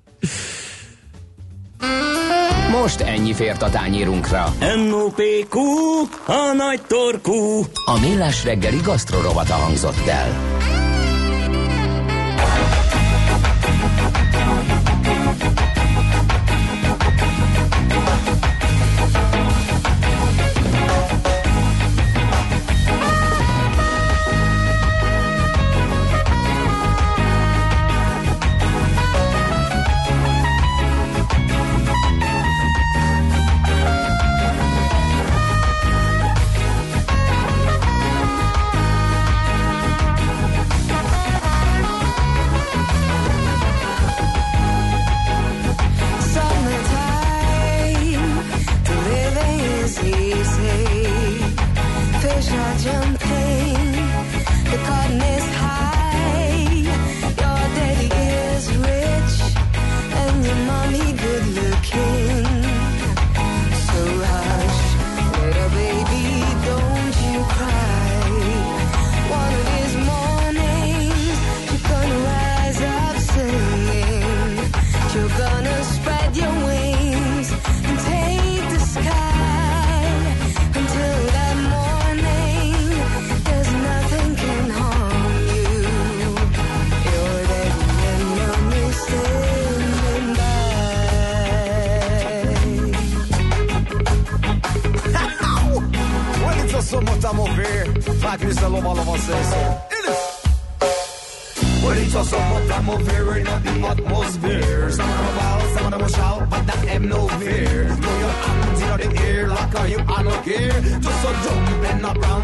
Most 2.70 3.00
ennyi 3.00 3.32
fért 3.32 3.62
a 3.62 3.70
tányírunkra. 3.70 4.54
M.O.P.Q. 4.60 5.58
A 6.26 6.52
nagy 6.56 6.80
torkú. 6.86 7.64
A 7.84 7.98
millás 8.00 8.44
reggeli 8.44 8.80
gasztrorovata 8.84 9.54
hangzott 9.54 10.06
el. 10.06 10.81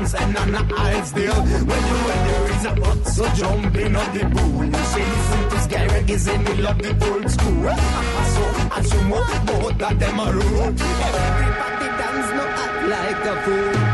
hands 0.09 0.15
and 0.15 0.37
on 0.37 0.53
the 0.53 0.75
eyes 0.77 1.09
still. 1.09 1.35
When 1.35 1.61
you 1.61 1.67
the 1.67 2.05
weather 2.07 2.53
is 2.53 2.65
hot, 2.65 3.07
so 3.07 3.29
jump 3.35 3.77
in 3.77 3.97
on 3.97 4.15
the 4.17 4.25
pool. 4.35 4.65
You 4.65 4.73
say 4.73 5.05
this 5.05 5.31
listen 5.31 5.51
to 5.51 5.69
Gary 5.69 6.13
is 6.13 6.29
in 6.29 6.45
the 6.45 6.55
love 6.57 6.79
the 6.79 7.13
old 7.13 7.31
school. 7.31 7.69
I 7.69 8.25
So 8.35 8.45
and 8.77 8.87
sumo, 8.87 9.47
both 9.47 9.83
of 9.83 9.99
them 9.99 10.21
are 10.21 10.33
rude. 10.33 10.81
Everybody 10.81 11.89
dance, 12.01 12.31
no 12.39 12.45
act 12.47 12.89
like 12.89 13.27
a 13.27 13.43
fool. 13.43 13.88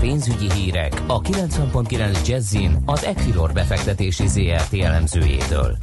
Pénzügyi 0.00 0.52
hírek 0.52 0.92
a 1.06 1.20
90.9 1.20 2.28
Jazzin 2.28 2.70
az 2.86 3.04
Equilor 3.04 3.52
befektetési 3.52 4.26
ZRT 4.26 4.74
elemzőjétől. 4.82 5.76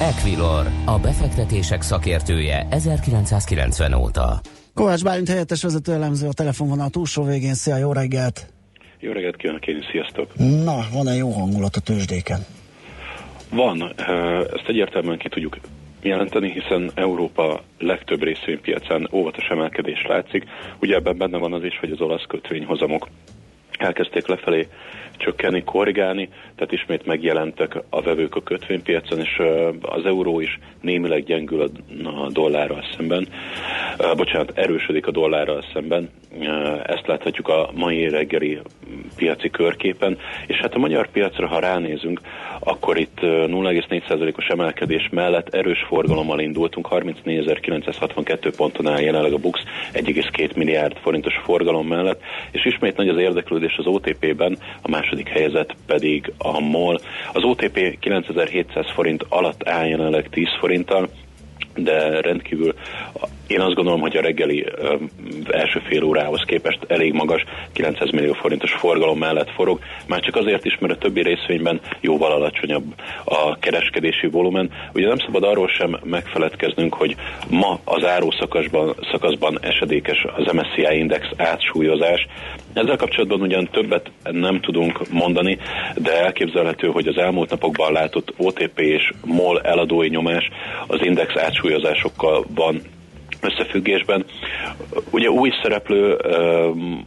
Equilor, 0.00 0.66
a 0.86 0.98
befektetések 0.98 1.82
szakértője 1.82 2.66
1990 2.70 3.92
óta. 3.92 4.40
Kovács 4.74 5.04
Bálint 5.04 5.28
helyettes 5.28 5.62
vezető 5.62 5.92
elemző 5.92 6.26
a 6.28 6.32
telefonvonal 6.32 6.88
túlsó 6.88 7.24
végén. 7.24 7.54
Szia, 7.54 7.76
jó 7.76 7.92
reggelt! 7.92 8.52
Jó 8.98 9.12
reggelt 9.12 9.36
kívánok 9.36 9.66
én 9.66 9.76
is, 9.76 9.86
sziasztok! 9.90 10.36
Na, 10.64 10.76
van-e 10.92 11.14
jó 11.14 11.30
hangulat 11.30 11.76
a 11.76 11.80
tőzsdéken? 11.80 12.40
Van, 13.50 13.94
ezt 14.54 14.68
egyértelműen 14.68 15.18
ki 15.18 15.28
tudjuk 15.28 15.56
jelenteni, 16.02 16.50
hiszen 16.50 16.90
Európa 16.94 17.62
legtöbb 17.78 18.22
részvénypiacán 18.22 19.08
óvatos 19.12 19.48
emelkedés 19.48 20.04
látszik. 20.08 20.44
Ugye 20.80 20.94
ebben 20.94 21.16
benne 21.16 21.38
van 21.38 21.52
az 21.52 21.64
is, 21.64 21.78
hogy 21.78 21.90
az 21.90 22.00
olasz 22.00 22.26
kötvényhozamok 22.28 23.06
elkezdték 23.78 24.26
lefelé 24.26 24.66
csökkenni, 25.16 25.64
korrigálni, 25.64 26.28
tehát 26.56 26.72
ismét 26.72 27.06
megjelentek 27.06 27.76
a 27.90 28.02
vevők 28.02 28.34
a 28.34 28.42
kötvénypiacon, 28.42 29.18
és 29.18 29.42
az 29.80 30.04
euró 30.04 30.40
is 30.40 30.58
némileg 30.80 31.24
gyengül 31.24 31.62
a 32.04 32.30
dollárral 32.30 32.84
szemben, 32.96 33.28
bocsánat, 34.16 34.58
erősödik 34.58 35.06
a 35.06 35.10
dollárral 35.10 35.64
szemben, 35.72 36.10
ezt 36.82 37.06
láthatjuk 37.06 37.48
a 37.48 37.70
mai 37.74 38.08
reggeli 38.08 38.58
piaci 39.16 39.50
körképen, 39.50 40.18
és 40.46 40.56
hát 40.56 40.74
a 40.74 40.78
magyar 40.78 41.10
piacra, 41.10 41.46
ha 41.46 41.58
ránézünk, 41.58 42.20
akkor 42.60 42.98
itt 42.98 43.18
0,4%-os 43.20 44.46
emelkedés 44.46 45.08
mellett 45.10 45.54
erős 45.54 45.84
forgalommal 45.88 46.40
indultunk, 46.40 46.88
34.962 46.90 48.52
ponton 48.56 48.86
áll 48.86 49.00
jelenleg 49.00 49.32
a 49.32 49.38
BUX 49.38 49.60
1,2 49.92 50.56
milliárd 50.56 50.96
forintos 50.96 51.34
forgalom 51.44 51.86
mellett, 51.86 52.20
és 52.50 52.64
ismét 52.64 52.96
nagy 52.96 53.08
az 53.08 53.18
érdeklődés 53.18 53.76
az 53.76 53.86
OTP-ben, 53.86 54.58
a 54.82 54.90
második 54.90 55.28
helyzet 55.28 55.74
pedig 55.86 56.32
a 56.38 56.60
MOL. 56.60 57.00
Az 57.32 57.44
OTP 57.44 57.98
9700 57.98 58.90
forint 58.94 59.24
alatt 59.28 59.68
áll 59.68 59.86
jelenleg 59.86 60.28
10 60.28 60.46
forinttal, 60.58 61.08
de 61.74 62.20
rendkívül 62.20 62.74
én 63.50 63.60
azt 63.60 63.74
gondolom, 63.74 64.00
hogy 64.00 64.16
a 64.16 64.20
reggeli 64.20 64.66
első 65.50 65.82
fél 65.88 66.02
órához 66.02 66.42
képest 66.46 66.78
elég 66.86 67.12
magas 67.12 67.44
900 67.72 68.10
millió 68.10 68.32
forintos 68.32 68.72
forgalom 68.72 69.18
mellett 69.18 69.50
forog, 69.50 69.78
már 70.06 70.20
csak 70.20 70.36
azért 70.36 70.64
is, 70.64 70.78
mert 70.78 70.92
a 70.92 70.98
többi 70.98 71.22
részvényben 71.22 71.80
jóval 72.00 72.32
alacsonyabb 72.32 72.84
a 73.24 73.58
kereskedési 73.58 74.26
volumen. 74.26 74.70
Ugye 74.94 75.06
nem 75.06 75.18
szabad 75.18 75.42
arról 75.42 75.68
sem 75.68 75.96
megfeledkeznünk, 76.04 76.94
hogy 76.94 77.16
ma 77.48 77.78
az 77.84 78.04
árószakaszban 78.04 78.94
szakaszban 79.10 79.58
esedékes 79.60 80.26
az 80.36 80.52
MSCI 80.52 80.96
Index 80.98 81.26
átsúlyozás. 81.36 82.26
Ezzel 82.72 82.96
kapcsolatban 82.96 83.40
ugyan 83.40 83.68
többet 83.72 84.10
nem 84.22 84.60
tudunk 84.60 85.10
mondani, 85.10 85.58
de 85.96 86.24
elképzelhető, 86.24 86.88
hogy 86.88 87.06
az 87.06 87.16
elmúlt 87.16 87.50
napokban 87.50 87.92
látott 87.92 88.32
OTP 88.36 88.78
és 88.80 89.12
MOL 89.24 89.60
eladói 89.60 90.08
nyomás 90.08 90.48
az 90.86 90.98
index 91.02 91.36
átsúlyozásokkal 91.36 92.44
van 92.54 92.82
összefüggésben. 93.40 94.24
Ugye 95.10 95.30
új 95.30 95.50
szereplő 95.62 96.14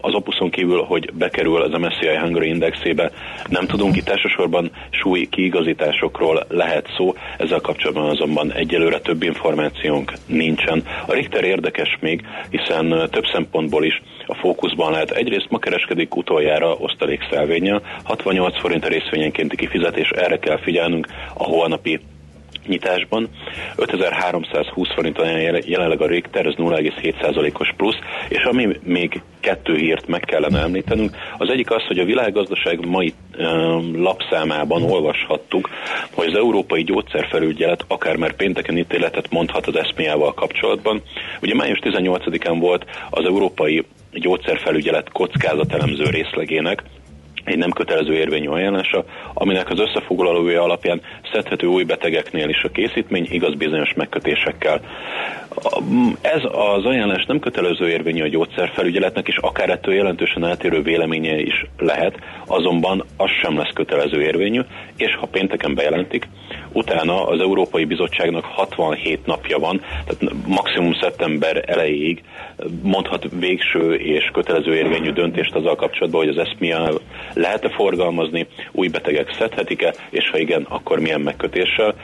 az 0.01 0.13
Opuson 0.13 0.49
kívül, 0.49 0.81
hogy 0.81 1.13
bekerül 1.13 1.61
az 1.61 1.71
MSCI 1.71 2.17
Hungary 2.21 2.47
indexébe, 2.47 3.11
nem 3.49 3.65
tudunk 3.65 3.95
itt 3.95 4.09
elsősorban 4.09 4.71
súly 4.89 5.25
kiigazításokról 5.25 6.45
lehet 6.49 6.87
szó, 6.97 7.13
ezzel 7.37 7.59
kapcsolatban 7.59 8.09
azonban 8.09 8.51
egyelőre 8.51 8.99
több 8.99 9.23
információnk 9.23 10.13
nincsen. 10.25 10.83
A 11.05 11.13
Richter 11.13 11.43
érdekes 11.43 11.97
még, 11.99 12.21
hiszen 12.49 13.09
több 13.11 13.25
szempontból 13.33 13.85
is 13.85 14.01
a 14.25 14.35
fókuszban 14.35 14.91
lehet. 14.91 15.11
Egyrészt 15.11 15.49
ma 15.49 15.59
kereskedik 15.59 16.15
utoljára 16.15 16.73
osztalékszelvényel, 16.73 17.81
68 18.03 18.59
forint 18.59 18.85
a 18.85 18.87
részvényenkénti 18.87 19.55
kifizetés, 19.55 20.09
erre 20.09 20.39
kell 20.39 20.57
figyelnünk 20.57 21.07
a 21.33 21.43
holnapi 21.43 21.99
nyitásban. 22.67 23.29
5320 23.75 24.93
forinton 24.93 25.27
jelenleg 25.65 26.01
a 26.01 26.07
Richter, 26.07 26.45
ez 26.45 26.53
0,7%-os 26.57 27.73
plusz, 27.77 27.97
és 28.29 28.43
ami 28.43 28.79
még 28.83 29.21
kettő 29.39 29.75
hírt 29.75 30.07
meg 30.07 30.19
kellene 30.19 30.59
említenünk, 30.59 31.15
az 31.37 31.49
egyik 31.49 31.71
az, 31.71 31.83
hogy 31.87 31.99
a 31.99 32.05
világgazdaság 32.05 32.85
mai 32.85 33.13
lapszámában 33.93 34.83
olvashattuk, 34.83 35.69
hogy 36.13 36.27
az 36.27 36.35
Európai 36.35 36.83
Gyógyszerfelügyelet 36.83 37.85
akár 37.87 38.15
már 38.15 38.35
pénteken 38.35 38.77
ítéletet 38.77 39.31
mondhat 39.31 39.67
az 39.67 39.75
eszméjával 39.75 40.33
kapcsolatban. 40.33 41.01
Ugye 41.41 41.55
május 41.55 41.79
18-án 41.81 42.57
volt 42.59 42.85
az 43.09 43.25
Európai 43.25 43.85
Gyógyszerfelügyelet 44.11 45.11
kockázatelemző 45.11 46.03
részlegének, 46.03 46.83
egy 47.43 47.57
nem 47.57 47.71
kötelező 47.71 48.13
érvényű 48.13 48.47
ajánlása, 48.47 49.05
aminek 49.33 49.69
az 49.69 49.79
összefoglalója 49.79 50.63
alapján 50.63 51.01
szedhető 51.33 51.67
új 51.67 51.83
betegeknél 51.83 52.49
is 52.49 52.63
a 52.63 52.69
készítmény, 52.69 53.27
igaz 53.29 53.55
bizonyos 53.55 53.93
megkötésekkel. 53.93 54.81
Ez 56.21 56.41
az 56.51 56.85
ajánlás 56.85 57.25
nem 57.25 57.39
kötelező 57.39 57.89
érvényű 57.89 58.21
a 58.21 58.27
gyógyszerfelügyeletnek, 58.27 59.27
és 59.27 59.37
akár 59.37 59.69
ettől 59.69 59.93
jelentősen 59.93 60.45
eltérő 60.45 60.81
véleménye 60.81 61.39
is 61.39 61.65
lehet, 61.77 62.15
azonban 62.47 63.03
az 63.17 63.29
sem 63.41 63.57
lesz 63.57 63.73
kötelező 63.73 64.21
érvényű, 64.21 64.61
és 64.97 65.15
ha 65.15 65.25
pénteken 65.25 65.75
bejelentik, 65.75 66.27
utána 66.71 67.27
az 67.27 67.39
Európai 67.39 67.85
Bizottságnak 67.85 68.45
67 68.45 69.25
napja 69.25 69.59
van, 69.59 69.81
tehát 70.05 70.35
maximum 70.47 70.93
szeptember 70.93 71.63
elejéig 71.65 72.23
mondhat 72.81 73.25
végső 73.39 73.93
és 73.93 74.29
kötelező 74.33 74.75
érvényű 74.75 75.11
döntést 75.11 75.55
azzal 75.55 75.75
kapcsolatban, 75.75 76.25
hogy 76.25 76.37
az 76.37 76.47
ESMIA 76.47 76.89
lehet-e 77.33 77.69
forgalmazni, 77.69 78.47
új 78.71 78.87
betegek 78.87 79.35
szedhetik-e, 79.39 79.93
és 80.09 80.29
ha 80.29 80.37
igen, 80.37 80.65
akkor 80.69 80.99
milyen 80.99 81.21
megkötéssel. 81.21 81.95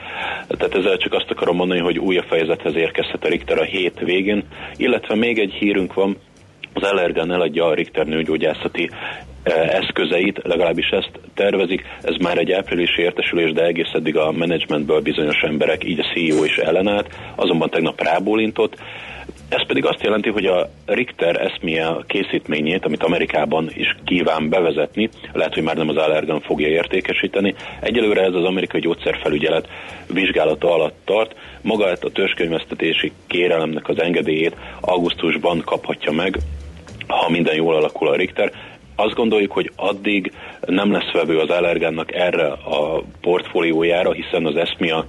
Tehát 0.48 0.74
ezzel 0.74 0.96
csak 0.96 1.12
azt 1.12 1.30
akarom 1.30 1.56
mondani, 1.56 1.80
hogy 1.80 1.98
új 1.98 2.16
a 2.16 2.24
fejezethez 2.28 2.76
érkezhet 2.76 3.24
a 3.24 3.28
Richter 3.28 3.58
a 3.58 3.64
hét 3.64 3.98
végén, 3.98 4.44
illetve 4.76 5.14
még 5.14 5.38
egy 5.38 5.52
hírünk 5.52 5.94
van, 5.94 6.16
az 6.72 6.82
Allergan 6.82 7.32
eladja 7.32 7.66
a 7.66 7.74
Richter 7.74 8.06
nőgyógyászati 8.06 8.90
e, 9.42 9.52
eszközeit, 9.52 10.40
legalábbis 10.42 10.88
ezt 10.88 11.10
tervezik. 11.34 11.82
Ez 12.02 12.14
már 12.22 12.38
egy 12.38 12.52
áprilisi 12.52 13.02
értesülés, 13.02 13.52
de 13.52 13.64
egész 13.64 13.92
eddig 13.92 14.16
a 14.16 14.32
menedzsmentből 14.32 15.00
bizonyos 15.00 15.40
emberek, 15.42 15.84
így 15.84 15.98
a 15.98 16.12
CEO 16.14 16.44
is 16.44 16.56
ellenállt, 16.56 17.08
azonban 17.36 17.70
tegnap 17.70 18.02
rábólintott. 18.02 18.76
Ez 19.50 19.66
pedig 19.66 19.84
azt 19.84 20.02
jelenti, 20.02 20.30
hogy 20.30 20.46
a 20.46 20.70
Richter 20.86 21.36
eszmie 21.40 21.96
készítményét, 22.06 22.84
amit 22.84 23.02
Amerikában 23.02 23.70
is 23.74 23.96
kíván 24.04 24.48
bevezetni, 24.48 25.10
lehet, 25.32 25.54
hogy 25.54 25.62
már 25.62 25.76
nem 25.76 25.88
az 25.88 25.96
Allergan 25.96 26.40
fogja 26.40 26.68
értékesíteni. 26.68 27.54
Egyelőre 27.80 28.22
ez 28.22 28.34
az 28.34 28.44
amerikai 28.44 28.80
gyógyszerfelügyelet 28.80 29.68
vizsgálata 30.06 30.74
alatt 30.74 30.96
tart. 31.04 31.34
Maga 31.62 31.84
a 31.86 32.10
törzskönyvesztetési 32.12 33.12
kérelemnek 33.26 33.88
az 33.88 34.00
engedélyét 34.00 34.56
augusztusban 34.80 35.62
kaphatja 35.64 36.12
meg, 36.12 36.38
ha 37.06 37.28
minden 37.28 37.54
jól 37.54 37.74
alakul 37.74 38.08
a 38.08 38.16
Richter, 38.16 38.52
azt 39.00 39.14
gondoljuk, 39.14 39.52
hogy 39.52 39.70
addig 39.76 40.32
nem 40.66 40.92
lesz 40.92 41.12
vevő 41.12 41.38
az 41.38 41.50
Allergannak 41.50 42.14
erre 42.14 42.46
a 42.46 43.02
portfóliójára, 43.20 44.12
hiszen 44.12 44.46
az 44.46 44.56
ESMIA 44.56 45.06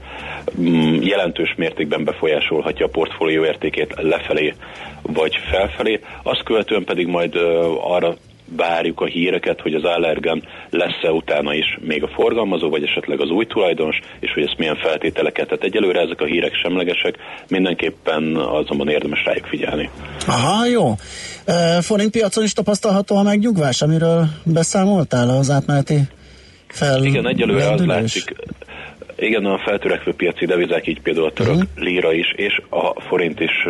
mm, 0.59 1.01
jelentős 1.01 1.53
mértékben 1.57 2.03
befolyásolhatja 2.03 2.85
a 2.85 2.89
portfólió 2.89 3.43
értékét 3.43 3.93
lefelé 3.97 4.53
vagy 5.01 5.37
felfelé. 5.51 5.99
Azt 6.23 6.43
követően 6.43 6.83
pedig 6.83 7.07
majd 7.07 7.35
arra 7.81 8.15
várjuk 8.55 9.01
a 9.01 9.05
híreket, 9.05 9.61
hogy 9.61 9.73
az 9.73 9.83
Allergan 9.83 10.43
lesz-e 10.69 11.11
utána 11.11 11.53
is 11.53 11.77
még 11.81 12.03
a 12.03 12.07
forgalmazó, 12.07 12.69
vagy 12.69 12.83
esetleg 12.83 13.21
az 13.21 13.29
új 13.29 13.45
tulajdonos, 13.45 13.99
és 14.19 14.31
hogy 14.33 14.43
ezt 14.43 14.57
milyen 14.57 14.75
feltételeket. 14.75 15.47
Tehát 15.47 15.63
egyelőre 15.63 15.99
ezek 15.99 16.21
a 16.21 16.25
hírek 16.25 16.53
semlegesek, 16.53 17.15
mindenképpen 17.47 18.35
azonban 18.35 18.89
érdemes 18.89 19.23
rájuk 19.25 19.45
figyelni. 19.45 19.89
Aha, 20.27 20.65
jó. 20.65 20.93
E, 21.45 21.81
forint 21.81 22.11
piacon 22.11 22.43
is 22.43 22.53
tapasztalható 22.53 23.15
a 23.15 23.23
megnyugvás, 23.23 23.81
amiről 23.81 24.27
beszámoltál 24.43 25.29
az 25.29 25.49
átmeneti 25.49 25.99
fel. 26.67 27.03
Igen, 27.03 27.27
egyelőre 27.27 27.69
az 27.69 27.85
látszik, 27.85 28.35
igen, 29.21 29.45
a 29.45 29.57
feltörekvő 29.57 30.13
piaci 30.13 30.45
devizák, 30.45 30.87
így 30.87 31.01
például 31.01 31.25
a 31.25 31.31
török 31.31 31.55
uh-huh. 31.55 31.69
lira 31.75 32.13
is, 32.13 32.33
és 32.35 32.61
a 32.69 33.01
forint 33.01 33.39
is 33.39 33.67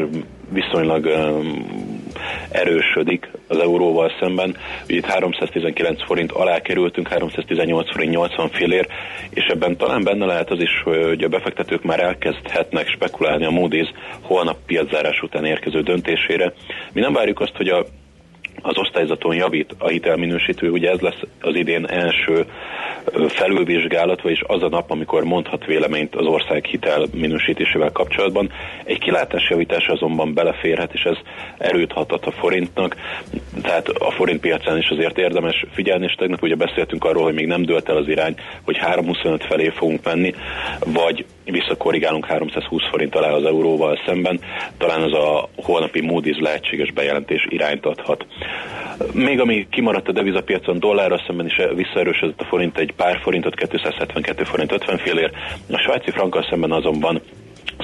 viszonylag 0.50 1.06
um, 1.06 1.91
erősödik 2.52 3.30
az 3.48 3.58
euróval 3.58 4.12
szemben. 4.20 4.58
Ugye 4.84 4.96
itt 4.96 5.06
319 5.06 6.04
forint 6.04 6.32
alá 6.32 6.62
kerültünk, 6.62 7.08
318 7.08 7.92
forint 7.92 8.14
80 8.14 8.50
fillér, 8.50 8.88
és 9.30 9.46
ebben 9.46 9.78
talán 9.78 10.04
benne 10.04 10.26
lehet 10.26 10.52
az 10.52 10.60
is, 10.60 10.82
hogy 10.84 11.24
a 11.24 11.28
befektetők 11.28 11.84
már 11.84 12.00
elkezdhetnek 12.00 12.88
spekulálni 12.88 13.46
a 13.46 13.50
Moody's 13.50 13.90
holnap 14.22 14.58
piaczárás 14.66 15.22
után 15.22 15.46
érkező 15.46 15.82
döntésére. 15.82 16.54
Mi 16.94 17.02
nem 17.02 17.14
várjuk 17.14 17.40
azt, 17.40 17.56
hogy 17.56 17.68
a 17.68 17.86
az 18.62 18.78
osztályzaton 18.78 19.36
javít 19.36 19.76
a 19.78 19.88
hitelminősítő, 19.88 20.70
ugye 20.70 20.90
ez 20.90 21.00
lesz 21.00 21.22
az 21.42 21.56
idén 21.56 21.86
első 21.86 22.46
felülvizsgálat, 23.28 24.22
vagyis 24.22 24.42
az 24.48 24.64
a 24.64 24.70
nap, 24.70 24.92
amikor 24.92 25.24
mondhat 25.24 25.66
véleményt 25.66 26.16
az 26.16 26.26
ország 26.26 26.66
hitel 26.66 27.06
minősítésével 27.14 27.92
kapcsolatban. 27.92 28.52
Egy 28.84 29.00
kilátásjavítás 29.00 29.88
azonban 29.88 30.34
beleférhet, 30.34 30.94
és 30.94 31.02
ez 31.02 31.18
erőt 31.58 31.92
hatott 31.92 32.26
a 32.26 32.32
forintnak, 32.32 32.96
tehát 33.62 33.88
a 33.88 34.12
forint 34.12 34.40
piacán 34.40 34.78
is 34.78 34.90
azért 34.90 35.18
érdemes 35.18 35.66
figyelni, 35.72 36.06
és 36.06 36.14
tegnap 36.14 36.42
ugye 36.42 36.56
beszéltünk 36.56 37.04
arról, 37.04 37.24
hogy 37.24 37.34
még 37.34 37.48
nem 37.48 37.66
dőlt 37.66 37.90
el 37.90 37.98
az 37.98 38.08
irány, 38.08 38.36
hogy 38.64 38.78
3,25 38.78 39.46
felé 39.48 39.70
fogunk 39.70 40.04
menni, 40.04 40.34
vagy 40.86 41.26
visszakorrigálunk 41.46 42.26
320 42.26 42.82
forint 42.90 43.16
alá 43.16 43.30
az 43.30 43.46
euróval 43.46 44.00
szemben, 44.06 44.40
talán 44.78 45.02
az 45.02 45.14
a 45.14 45.50
holnapi 45.56 46.02
Moody's 46.04 46.40
lehetséges 46.40 46.92
bejelentés 46.92 47.46
irányt 47.50 47.86
adhat. 47.86 48.26
Még 49.14 49.40
ami 49.40 49.68
kimaradt 49.70 50.08
a 50.08 50.12
devizapiacon 50.12 50.80
dollárra 50.80 51.24
szemben 51.28 51.46
is 51.46 51.60
visszaerősödött 51.76 52.42
a 52.42 52.46
forint 52.46 52.78
egy 52.78 52.94
pár 52.96 53.20
forintot, 53.22 53.56
272 53.56 54.44
forint 54.44 54.72
50 54.72 54.98
félért, 54.98 55.34
a 55.72 55.78
svájci 55.78 56.12
frankkal 56.12 56.46
szemben 56.50 56.72
azonban 56.72 57.22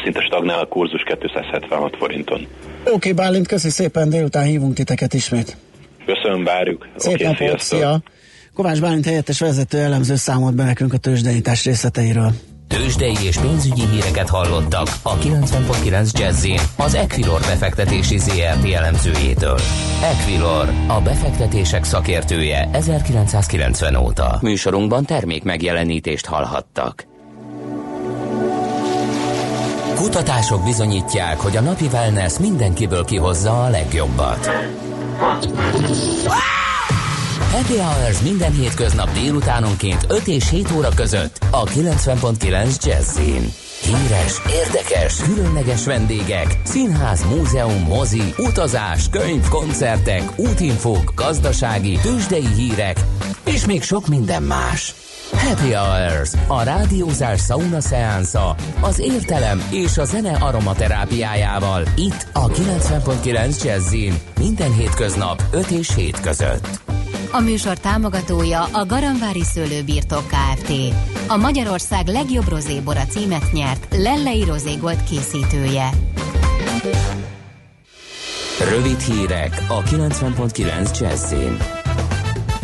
szinte 0.03 0.21
stagnál 0.21 0.59
a 0.59 0.65
kurzus 0.65 1.03
276 1.03 1.95
forinton. 1.97 2.47
Oké, 2.79 2.91
okay, 2.91 3.11
Bálint, 3.11 3.47
köszi 3.47 3.69
szépen, 3.69 4.09
délután 4.09 4.43
hívunk 4.43 4.73
titeket 4.73 5.13
ismét. 5.13 5.57
Köszönöm, 6.05 6.43
várjuk. 6.43 6.87
Szép 6.95 7.13
okay, 7.13 7.27
napot, 7.27 7.59
szia! 7.59 7.99
Kovács 8.53 8.81
Bálint 8.81 9.05
helyettes 9.05 9.39
vezető 9.39 9.77
elemző 9.77 10.15
számolt 10.15 10.55
be 10.55 10.63
nekünk 10.63 10.93
a 10.93 10.97
tőzsdenyítás 10.97 11.65
részleteiről. 11.65 12.31
Tőzsdei 12.77 13.15
és 13.23 13.37
pénzügyi 13.37 13.85
híreket 13.85 14.29
hallottak 14.29 14.87
a 15.01 15.17
90.9 15.17 16.11
jazz 16.11 16.47
az 16.77 16.93
Equilor 16.93 17.39
befektetési 17.39 18.17
ZRT 18.17 18.71
elemzőjétől. 18.73 19.59
Equilor, 20.03 20.69
a 20.87 21.01
befektetések 21.01 21.83
szakértője 21.83 22.69
1990 22.71 23.95
óta. 23.95 24.37
Műsorunkban 24.41 25.05
termék 25.05 25.43
megjelenítést 25.43 26.25
hallhattak. 26.25 27.07
Kutatások 29.95 30.63
bizonyítják, 30.63 31.39
hogy 31.39 31.57
a 31.57 31.61
napi 31.61 31.85
wellness 31.85 32.37
mindenkiből 32.39 33.05
kihozza 33.05 33.63
a 33.63 33.69
legjobbat. 33.69 34.49
Happy 37.51 37.77
Hours 37.77 38.21
minden 38.21 38.51
hétköznap 38.51 39.11
délutánonként 39.11 40.05
5 40.09 40.27
és 40.27 40.49
7 40.49 40.71
óra 40.71 40.89
között 40.95 41.39
a 41.51 41.63
90.9 41.63 42.83
Jazzin. 42.83 43.51
Híres, 43.81 44.41
érdekes, 44.65 45.15
különleges 45.15 45.85
vendégek, 45.85 46.57
színház, 46.63 47.25
múzeum, 47.25 47.81
mozi, 47.81 48.33
utazás, 48.37 49.09
könyv, 49.09 49.47
koncertek, 49.47 50.23
útinfók, 50.35 51.13
gazdasági, 51.15 51.99
tőzsdei 52.01 52.47
hírek, 52.55 52.99
és 53.45 53.65
még 53.65 53.83
sok 53.83 54.07
minden 54.07 54.43
más. 54.43 54.93
Happy 55.31 55.73
Hours, 55.73 56.31
a 56.47 56.63
rádiózás 56.63 57.41
sauna 57.41 57.81
szeánsza, 57.81 58.55
az 58.81 58.99
értelem 58.99 59.67
és 59.71 59.97
a 59.97 60.05
zene 60.05 60.37
aromaterápiájával. 60.39 61.83
Itt 61.95 62.27
a 62.33 62.47
90.9 62.47 63.63
Jazzin, 63.63 64.19
minden 64.39 64.73
hétköznap 64.73 65.43
5 65.51 65.69
és 65.69 65.95
7 65.95 66.19
között. 66.19 66.86
A 67.31 67.39
műsor 67.39 67.77
támogatója 67.77 68.63
a 68.63 68.85
Garamvári 68.85 69.43
Szőlőbirtok 69.43 70.23
Kft. 70.27 70.71
A 71.27 71.37
Magyarország 71.37 72.07
legjobb 72.07 72.49
rozébora 72.49 73.05
címet 73.05 73.51
nyert 73.51 73.95
Lellei 73.97 74.43
Rozégolt 74.43 75.03
készítője. 75.03 75.89
Rövid 78.69 78.99
hírek 78.99 79.65
a 79.67 79.81
90.9 79.81 80.99
Jazzin. 80.99 81.76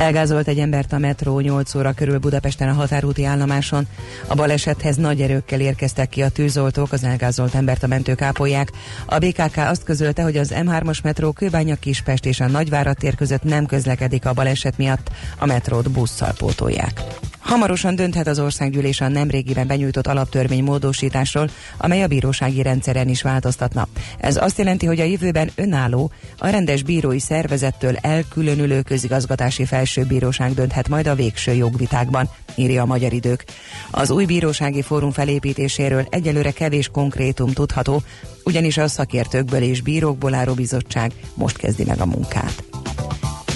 Elgázolt 0.03 0.47
egy 0.47 0.59
embert 0.59 0.93
a 0.93 0.97
metró 0.97 1.39
8 1.39 1.75
óra 1.75 1.93
körül 1.93 2.17
Budapesten 2.17 2.69
a 2.69 2.73
határúti 2.73 3.25
állomáson. 3.25 3.87
A 4.27 4.35
balesethez 4.35 4.95
nagy 4.95 5.21
erőkkel 5.21 5.59
érkeztek 5.59 6.09
ki 6.09 6.21
a 6.21 6.29
tűzoltók, 6.29 6.91
az 6.91 7.03
elgázolt 7.03 7.55
embert 7.55 7.83
a 7.83 7.87
mentők 7.87 8.21
ápolják. 8.21 8.71
A 9.05 9.17
BKK 9.17 9.57
azt 9.57 9.83
közölte, 9.83 10.23
hogy 10.23 10.37
az 10.37 10.53
M3-as 10.55 11.03
metró 11.03 11.31
Kőbánya 11.31 11.75
Kispest 11.75 12.25
és 12.25 12.39
a 12.39 12.47
Nagyvárad 12.47 12.97
tér 12.97 13.15
között 13.15 13.43
nem 13.43 13.65
közlekedik 13.65 14.25
a 14.25 14.33
baleset 14.33 14.77
miatt, 14.77 15.11
a 15.37 15.45
metrót 15.45 15.91
busszal 15.91 16.33
pótolják. 16.37 17.01
Hamarosan 17.53 17.95
dönthet 17.95 18.27
az 18.27 18.39
országgyűlés 18.39 19.01
a 19.01 19.07
nemrégiben 19.07 19.67
benyújtott 19.67 20.07
alaptörvény 20.07 20.63
módosításról, 20.63 21.49
amely 21.77 22.03
a 22.03 22.07
bírósági 22.07 22.61
rendszeren 22.61 23.07
is 23.07 23.21
változtatna. 23.21 23.87
Ez 24.17 24.37
azt 24.37 24.57
jelenti, 24.57 24.85
hogy 24.85 24.99
a 24.99 25.03
jövőben 25.03 25.51
önálló, 25.55 26.11
a 26.37 26.47
rendes 26.47 26.83
bírói 26.83 27.19
szervezettől 27.19 27.95
elkülönülő 28.01 28.81
közigazgatási 28.81 29.65
felsőbíróság 29.65 30.53
dönthet 30.53 30.89
majd 30.89 31.07
a 31.07 31.15
végső 31.15 31.53
jogvitákban, 31.53 32.29
írja 32.55 32.81
a 32.81 32.85
Magyar 32.85 33.13
Idők. 33.13 33.43
Az 33.91 34.09
új 34.09 34.25
bírósági 34.25 34.81
fórum 34.81 35.11
felépítéséről 35.11 36.05
egyelőre 36.09 36.51
kevés 36.51 36.87
konkrétum 36.87 37.51
tudható, 37.51 38.01
ugyanis 38.43 38.77
a 38.77 38.87
szakértőkből 38.87 39.61
és 39.61 39.81
bírókból 39.81 40.33
álló 40.33 40.53
bizottság 40.53 41.11
most 41.33 41.57
kezdi 41.57 41.83
meg 41.83 41.99
a 41.99 42.05
munkát. 42.05 42.63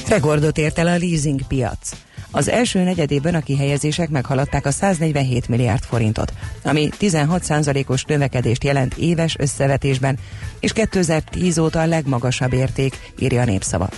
Rekordot 0.07 0.57
ért 0.57 0.79
el 0.79 0.87
a 0.87 0.97
leasing 0.97 1.41
piac. 1.47 2.06
Az 2.31 2.49
első 2.49 2.83
negyedében 2.83 3.35
a 3.35 3.41
kihelyezések 3.41 4.09
meghaladták 4.09 4.65
a 4.65 4.71
147 4.71 5.47
milliárd 5.47 5.83
forintot, 5.83 6.33
ami 6.63 6.89
16%-os 6.99 8.03
növekedést 8.03 8.63
jelent 8.63 8.93
éves 8.93 9.35
összevetésben, 9.39 10.17
és 10.59 10.73
2010 10.73 11.57
óta 11.57 11.81
a 11.81 11.85
legmagasabb 11.85 12.53
érték, 12.53 13.11
írja 13.19 13.41
a 13.41 13.45
népszava. 13.45 13.89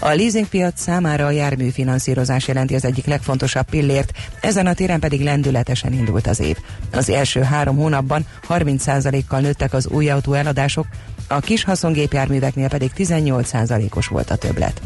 A 0.00 0.08
leasingpiac 0.08 0.80
számára 0.80 1.26
a 1.26 1.30
járműfinanszírozás 1.30 2.48
jelenti 2.48 2.74
az 2.74 2.84
egyik 2.84 3.06
legfontosabb 3.06 3.66
pillért, 3.70 4.12
ezen 4.40 4.66
a 4.66 4.74
téren 4.74 5.00
pedig 5.00 5.22
lendületesen 5.22 5.92
indult 5.92 6.26
az 6.26 6.40
év. 6.40 6.56
Az 6.92 7.08
első 7.10 7.40
három 7.40 7.76
hónapban 7.76 8.26
30%-kal 8.48 9.40
nőttek 9.40 9.72
az 9.72 9.86
új 9.86 10.10
autó 10.10 10.32
eladások, 10.32 10.86
a 11.28 11.40
kis 11.40 11.64
haszongépjárműveknél 11.64 12.68
pedig 12.68 12.90
18%-os 12.96 14.06
volt 14.06 14.30
a 14.30 14.36
többlet. 14.36 14.80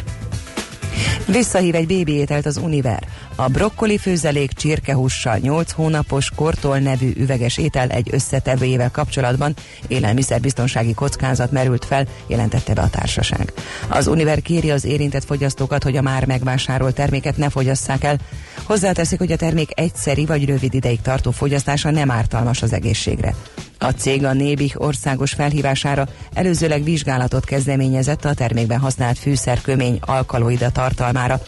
Visszahív 1.26 1.74
egy 1.74 1.86
bébi 1.86 2.12
ételt 2.12 2.46
az 2.46 2.56
Univer. 2.56 3.06
A 3.34 3.48
brokkoli 3.48 3.98
főzelék 3.98 4.52
csirkehússal 4.52 5.36
8 5.36 5.72
hónapos 5.72 6.30
kortól 6.36 6.78
nevű 6.78 7.12
üveges 7.16 7.58
étel 7.58 7.88
egy 7.88 8.08
összetevőjével 8.10 8.90
kapcsolatban 8.90 9.54
élelmiszerbiztonsági 9.88 10.94
kockázat 10.94 11.50
merült 11.50 11.84
fel, 11.84 12.06
jelentette 12.26 12.72
be 12.72 12.82
a 12.82 12.90
társaság. 12.90 13.52
Az 13.88 14.06
Univer 14.06 14.42
kéri 14.42 14.70
az 14.70 14.84
érintett 14.84 15.24
fogyasztókat, 15.24 15.82
hogy 15.82 15.96
a 15.96 16.02
már 16.02 16.26
megvásárolt 16.26 16.94
terméket 16.94 17.36
ne 17.36 17.48
fogyasszák 17.48 18.04
el. 18.04 18.18
Hozzáteszik, 18.64 19.18
hogy 19.18 19.32
a 19.32 19.36
termék 19.36 19.70
egyszeri 19.74 20.26
vagy 20.26 20.44
rövid 20.44 20.74
ideig 20.74 21.00
tartó 21.00 21.30
fogyasztása 21.30 21.90
nem 21.90 22.10
ártalmas 22.10 22.62
az 22.62 22.72
egészségre. 22.72 23.34
A 23.82 23.90
cég 23.90 24.24
a 24.24 24.32
Nébih 24.32 24.72
országos 24.76 25.32
felhívására 25.32 26.06
előzőleg 26.34 26.84
vizsgálatot 26.84 27.44
kezdeményezett 27.44 28.24
a 28.24 28.34
termékben 28.34 28.78
használt 28.78 29.18
fűszerkömény 29.18 29.98
alkaloida 30.00 30.70
tartalmára. 30.70 31.40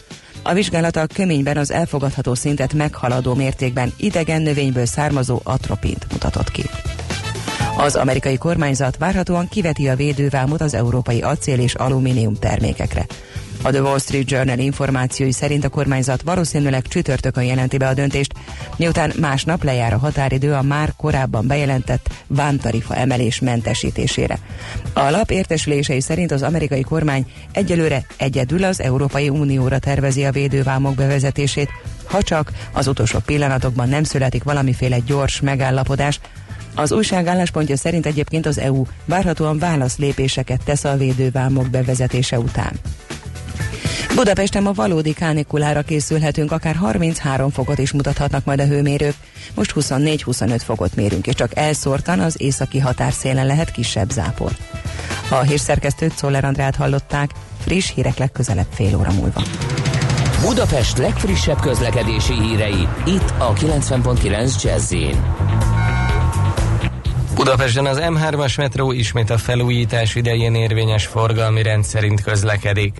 A 0.43 0.53
vizsgálat 0.53 0.95
a 0.95 1.07
köményben 1.13 1.57
az 1.57 1.71
elfogadható 1.71 2.33
szintet 2.33 2.73
meghaladó 2.73 3.33
mértékben 3.33 3.93
idegen 3.97 4.41
növényből 4.41 4.85
származó 4.85 5.39
atropint 5.43 6.05
mutatott 6.11 6.51
ki. 6.51 6.63
Az 7.77 7.95
amerikai 7.95 8.37
kormányzat 8.37 8.97
várhatóan 8.97 9.47
kiveti 9.47 9.87
a 9.87 9.95
védővámot 9.95 10.61
az 10.61 10.73
európai 10.73 11.21
acél 11.21 11.59
és 11.59 11.73
alumínium 11.73 12.33
termékekre. 12.33 13.05
A 13.65 13.71
The 13.71 13.81
Wall 13.81 13.99
Street 13.99 14.31
Journal 14.31 14.59
információi 14.59 15.31
szerint 15.31 15.63
a 15.63 15.69
kormányzat 15.69 16.21
valószínűleg 16.21 16.87
csütörtökön 16.87 17.43
jelenti 17.43 17.77
be 17.77 17.87
a 17.87 17.93
döntést, 17.93 18.33
miután 18.77 19.13
másnap 19.19 19.63
lejár 19.63 19.93
a 19.93 19.97
határidő 19.97 20.53
a 20.53 20.61
már 20.61 20.93
korábban 20.97 21.47
bejelentett 21.47 22.09
vámtarifa 22.27 22.95
emelés 22.95 23.39
mentesítésére. 23.39 24.39
A 24.93 25.09
lap 25.09 25.31
értesülései 25.31 26.01
szerint 26.01 26.31
az 26.31 26.41
amerikai 26.41 26.81
kormány 26.81 27.31
egyelőre 27.51 28.05
egyedül 28.17 28.63
az 28.63 28.81
Európai 28.81 29.29
Unióra 29.29 29.79
tervezi 29.79 30.25
a 30.25 30.31
védővámok 30.31 30.95
bevezetését, 30.95 31.69
ha 32.03 32.21
csak 32.21 32.51
az 32.71 32.87
utolsó 32.87 33.19
pillanatokban 33.25 33.89
nem 33.89 34.03
születik 34.03 34.43
valamiféle 34.43 34.99
gyors 34.99 35.41
megállapodás, 35.41 36.19
az 36.75 36.91
újság 36.91 37.27
álláspontja 37.27 37.77
szerint 37.77 38.05
egyébként 38.05 38.45
az 38.45 38.57
EU 38.57 38.83
várhatóan 39.05 39.59
válaszlépéseket 39.59 40.61
tesz 40.63 40.83
a 40.83 40.97
védővámok 40.97 41.69
bevezetése 41.69 42.39
után. 42.39 42.79
Budapesten 44.15 44.63
ma 44.63 44.71
valódi 44.71 45.13
kánikulára 45.13 45.81
készülhetünk, 45.81 46.51
akár 46.51 46.75
33 46.75 47.49
fokot 47.49 47.77
is 47.77 47.91
mutathatnak 47.91 48.45
majd 48.45 48.59
a 48.59 48.65
hőmérők. 48.65 49.15
Most 49.55 49.73
24-25 49.75 50.61
fokot 50.63 50.95
mérünk, 50.95 51.27
és 51.27 51.33
csak 51.33 51.57
elszórtan 51.57 52.19
az 52.19 52.41
északi 52.41 52.79
határszélen 52.79 53.45
lehet 53.45 53.71
kisebb 53.71 54.09
zápor. 54.09 54.51
A 55.29 55.35
hírszerkesztőt 55.35 56.17
Szoller 56.17 56.45
Andrát 56.45 56.75
hallották, 56.75 57.31
friss 57.59 57.91
hírek 57.93 58.17
legközelebb 58.17 58.67
fél 58.71 58.97
óra 58.97 59.11
múlva. 59.11 59.41
Budapest 60.41 60.97
legfrissebb 60.97 61.59
közlekedési 61.59 62.33
hírei, 62.33 62.87
itt 63.05 63.33
a 63.37 63.53
90.9 63.53 64.63
jazz 64.63 64.93
Budapesten 67.35 67.85
az 67.85 67.99
M3-as 68.01 68.57
metró 68.57 68.91
ismét 68.91 69.29
a 69.29 69.37
felújítás 69.37 70.15
idején 70.15 70.55
érvényes 70.55 71.05
forgalmi 71.05 71.61
rend 71.61 71.83
szerint 71.83 72.21
közlekedik. 72.21 72.93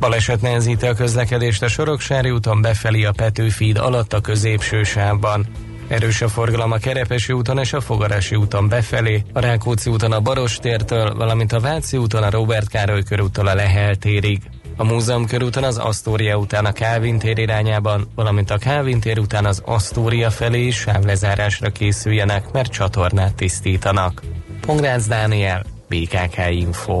Baleset 0.00 0.40
nehezíti 0.40 0.86
a 0.86 0.94
közlekedést 0.94 1.62
a 1.62 1.68
Soroksári 1.68 2.30
úton 2.30 2.60
befelé 2.60 3.04
a 3.04 3.12
Petőfi 3.12 3.72
alatt 3.72 4.12
a 4.12 4.20
középső 4.20 4.82
sávban. 4.82 5.46
Erős 5.88 6.22
a 6.22 6.28
forgalom 6.28 6.72
a 6.72 6.76
Kerepesi 6.76 7.32
úton 7.32 7.58
és 7.58 7.72
a 7.72 7.80
Fogarási 7.80 8.36
úton 8.36 8.68
befelé, 8.68 9.24
a 9.32 9.40
Rákóczi 9.40 9.90
úton 9.90 10.12
a 10.12 10.20
Barostértől, 10.20 11.14
valamint 11.14 11.52
a 11.52 11.60
Váci 11.60 11.96
úton 11.96 12.22
a 12.22 12.30
Robert 12.30 12.68
Károly 12.68 13.02
körúttól 13.02 13.46
a 13.46 13.54
Lehel 13.54 13.96
térig. 13.96 14.40
A 14.76 14.84
Múzeum 14.84 15.26
körúton 15.26 15.64
az 15.64 15.78
Asztória 15.78 16.36
után 16.36 16.64
a 16.64 16.72
Kávin 16.72 17.18
tér 17.18 17.38
irányában, 17.38 18.08
valamint 18.14 18.50
a 18.50 18.58
Kávin 18.58 19.00
tér 19.00 19.18
után 19.18 19.44
az 19.44 19.62
Asztória 19.64 20.30
felé 20.30 20.66
is 20.66 20.76
sávlezárásra 20.76 21.70
készüljenek, 21.70 22.52
mert 22.52 22.72
csatornát 22.72 23.34
tisztítanak. 23.34 24.22
Pongrácz 24.60 25.06
Dániel, 25.06 25.64
BKK 25.88 26.36
Info. 26.50 27.00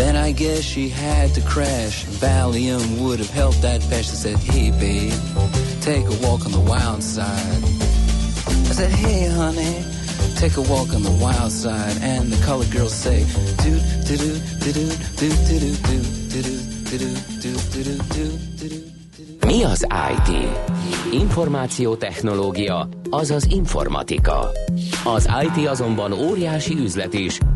Then 0.00 0.16
I 0.16 0.32
guess 0.32 0.62
she 0.62 0.88
had 0.88 1.34
to 1.34 1.42
crash. 1.42 2.06
Valium 2.06 3.02
would 3.02 3.18
have 3.18 3.28
helped 3.28 3.60
that 3.60 3.82
patch. 3.90 4.08
I 4.08 4.16
said, 4.24 4.38
hey 4.38 4.70
babe, 4.70 5.12
take 5.82 6.06
a 6.06 6.16
walk 6.26 6.46
on 6.46 6.52
the 6.52 6.64
wild 6.72 7.02
side. 7.02 7.62
I 8.70 8.72
said, 8.78 8.92
hey 8.92 9.28
honey, 9.28 9.84
take 10.36 10.56
a 10.56 10.62
walk 10.72 10.94
on 10.94 11.02
the 11.02 11.16
wild 11.20 11.52
side. 11.52 11.96
And 12.00 12.32
the 12.32 12.40
colored 12.46 12.70
girls 12.70 12.94
say, 12.94 13.26
do 13.64 13.72
do 14.08 14.16
do 14.16 14.72
do 14.72 14.88
do 15.20 15.28
do 15.28 15.28
do 15.48 15.58
do 15.84 16.00
do 16.32 16.42
do 16.88 16.96
do 16.96 17.10
do 17.42 17.52
do 17.84 17.92
do 18.14 18.68
do 18.68 19.46
Mi 19.46 19.64
az 19.64 19.86
IT? 20.12 20.30
Információtechnológia, 21.12 22.88
azaz 23.10 23.44
informatika. 23.44 24.50
Az 25.04 25.28
IT 25.44 25.66
azonban 25.66 26.12
óriási 26.12 26.78
üzlet 26.78 27.14
is, 27.14 27.38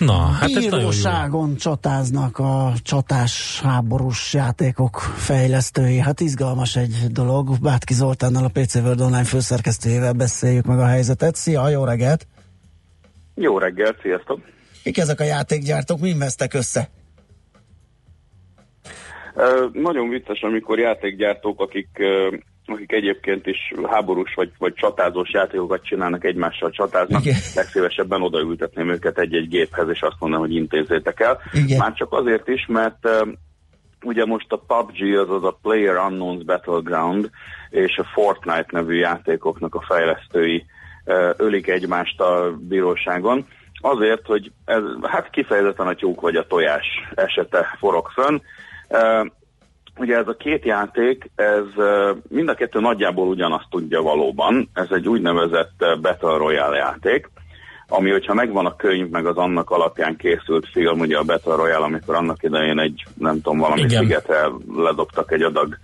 Na, 0.00 0.18
hát 0.40 0.54
Bíróságon 0.54 1.56
csatáznak 1.56 2.38
a 2.38 2.72
csatás 2.82 3.60
háborús 3.62 4.34
játékok 4.34 4.96
fejlesztői. 4.98 5.98
Hát 5.98 6.20
izgalmas 6.20 6.76
egy 6.76 7.06
dolog. 7.12 7.48
Bátki 7.62 7.94
Zoltánnal, 7.94 8.44
a 8.44 8.60
PC 8.60 8.74
World 8.74 9.00
Online 9.00 9.24
főszerkesztőjével 9.24 10.12
beszéljük 10.12 10.64
meg 10.64 10.78
a 10.78 10.86
helyzetet. 10.86 11.34
Szia, 11.34 11.68
jó 11.68 11.84
reggelt! 11.84 12.26
Jó 13.34 13.58
reggelt, 13.58 14.00
sziasztok! 14.02 14.40
Kik 14.82 14.98
ezek 14.98 15.20
a 15.20 15.24
játékgyártók, 15.24 16.00
mi 16.00 16.14
vesztek 16.18 16.54
össze? 16.54 16.88
Uh, 19.34 19.72
nagyon 19.72 20.08
vicces, 20.08 20.40
amikor 20.40 20.78
játékgyártók, 20.78 21.60
akik 21.60 21.88
uh, 21.98 22.38
akik 22.72 22.92
egyébként 22.92 23.46
is 23.46 23.72
háborús 23.90 24.34
vagy, 24.34 24.50
vagy 24.58 24.74
csatázós 24.74 25.32
játékokat 25.32 25.84
csinálnak, 25.84 26.24
egymással 26.24 26.70
csatáznak, 26.70 27.24
Igen. 27.24 27.38
legszívesebben 27.54 28.22
odaültetném 28.22 28.90
őket 28.90 29.18
egy-egy 29.18 29.48
géphez, 29.48 29.88
és 29.88 30.00
azt 30.00 30.16
mondom, 30.18 30.40
hogy 30.40 30.54
intézzétek 30.54 31.20
el. 31.20 31.40
Igen. 31.52 31.78
Már 31.78 31.92
csak 31.92 32.12
azért 32.12 32.48
is, 32.48 32.66
mert 32.66 33.08
ugye 34.02 34.24
most 34.24 34.52
a 34.52 34.62
PUBG, 34.66 35.14
azaz 35.14 35.44
a 35.44 35.58
Player 35.62 35.96
Unknowns 35.96 36.44
Battleground, 36.44 37.30
és 37.70 37.98
a 37.98 38.04
Fortnite 38.12 38.66
nevű 38.70 38.94
játékoknak 38.94 39.74
a 39.74 39.84
fejlesztői 39.88 40.64
ölik 41.36 41.68
egymást 41.68 42.20
a 42.20 42.56
bíróságon. 42.58 43.46
Azért, 43.80 44.26
hogy 44.26 44.52
ez 44.64 44.82
hát 45.02 45.30
kifejezetten 45.30 45.86
a 45.86 45.94
tyúk 45.94 46.20
vagy 46.20 46.36
a 46.36 46.46
tojás 46.46 46.86
esete 47.14 47.76
forog 47.78 48.08
fönn. 48.08 48.40
Ugye 50.00 50.16
ez 50.16 50.28
a 50.28 50.36
két 50.36 50.64
játék, 50.64 51.30
ez 51.34 51.64
mind 52.28 52.48
a 52.48 52.54
kettő 52.54 52.80
nagyjából 52.80 53.28
ugyanazt 53.28 53.66
tudja 53.70 54.02
valóban. 54.02 54.68
Ez 54.72 54.86
egy 54.90 55.08
úgynevezett 55.08 55.84
Battle 56.00 56.36
Royale 56.36 56.76
játék, 56.76 57.30
ami, 57.88 58.10
hogyha 58.10 58.34
megvan 58.34 58.66
a 58.66 58.76
könyv, 58.76 59.08
meg 59.08 59.26
az 59.26 59.36
annak 59.36 59.70
alapján 59.70 60.16
készült 60.16 60.68
film, 60.72 60.98
ugye 60.98 61.18
a 61.18 61.22
Battle 61.22 61.54
Royale, 61.54 61.84
amikor 61.84 62.14
annak 62.14 62.42
idején 62.42 62.78
egy, 62.78 63.04
nem 63.14 63.34
tudom, 63.34 63.58
valami 63.58 63.80
Igen. 63.80 64.02
szigetre 64.02 64.48
ledobtak 64.76 65.32
egy 65.32 65.42
adag 65.42 65.76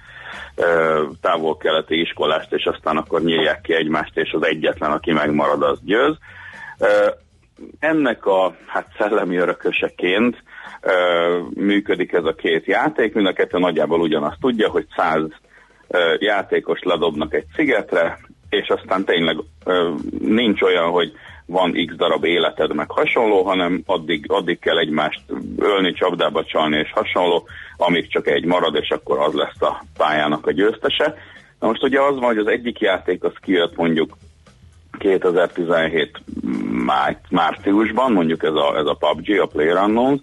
távol-keleti 1.20 2.00
iskolást, 2.00 2.52
és 2.52 2.64
aztán 2.64 2.96
akkor 2.96 3.22
nyílják 3.22 3.61
ki 3.61 3.74
egymást, 3.74 4.16
és 4.16 4.33
az 4.33 4.46
egyetlen, 4.46 4.90
aki 4.90 5.12
megmarad, 5.12 5.62
az 5.62 5.79
győz. 5.85 6.16
Ennek 7.79 8.26
a 8.26 8.55
hát 8.66 8.87
szellemi 8.98 9.37
örököseként 9.37 10.42
működik 11.55 12.12
ez 12.12 12.25
a 12.25 12.35
két 12.35 12.64
játék, 12.66 13.14
mind 13.14 13.27
a 13.27 13.33
kettő 13.33 13.59
nagyjából 13.59 14.01
ugyanazt 14.01 14.40
tudja, 14.40 14.68
hogy 14.68 14.87
száz 14.96 15.22
játékos 16.18 16.81
ledobnak 16.83 17.35
egy 17.35 17.44
szigetre, 17.55 18.18
és 18.49 18.68
aztán 18.68 19.05
tényleg 19.05 19.37
nincs 20.18 20.62
olyan, 20.62 20.90
hogy 20.90 21.12
van 21.46 21.72
x 21.87 21.94
darab 21.94 22.25
életed, 22.25 22.75
meg 22.75 22.90
hasonló, 22.90 23.42
hanem 23.42 23.83
addig, 23.87 24.25
addig 24.29 24.59
kell 24.59 24.79
egymást 24.79 25.20
ölni, 25.59 25.92
csapdába 25.92 26.44
csalni 26.44 26.79
és 26.79 26.92
hasonló, 26.92 27.49
amíg 27.77 28.09
csak 28.09 28.27
egy 28.27 28.44
marad, 28.44 28.75
és 28.75 28.88
akkor 28.88 29.18
az 29.18 29.35
lesz 29.35 29.62
a 29.62 29.85
pályának 29.96 30.46
a 30.46 30.53
győztese. 30.53 31.14
Na 31.61 31.66
most 31.66 31.83
ugye 31.83 32.01
az 32.01 32.14
van, 32.14 32.25
hogy 32.25 32.38
az 32.38 32.46
egyik 32.46 32.81
játék 32.81 33.25
az 33.25 33.33
kijött 33.40 33.77
mondjuk 33.77 34.16
2017 34.99 36.20
márciusban, 37.31 38.12
mondjuk 38.12 38.42
ez 38.42 38.55
a, 38.55 38.77
ez 38.77 38.87
a 38.87 38.96
PUBG, 38.99 39.40
a 39.40 39.46
PlayerUnknown's, 39.46 40.20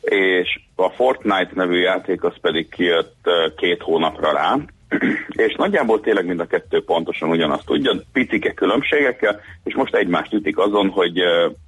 és 0.00 0.60
a 0.76 0.88
Fortnite 0.88 1.50
nevű 1.54 1.78
játék 1.78 2.24
az 2.24 2.34
pedig 2.40 2.68
kijött 2.68 3.30
két 3.56 3.82
hónapra 3.82 4.32
rá, 4.32 4.56
és 5.46 5.54
nagyjából 5.56 6.00
tényleg 6.00 6.26
mind 6.26 6.40
a 6.40 6.46
kettő 6.46 6.84
pontosan 6.84 7.30
ugyanazt 7.30 7.66
tudja, 7.66 7.92
picike 8.12 8.52
különbségekkel, 8.52 9.40
és 9.64 9.74
most 9.74 9.94
egymást 9.94 10.32
ütik 10.32 10.58
azon, 10.58 10.88
hogy, 10.88 11.20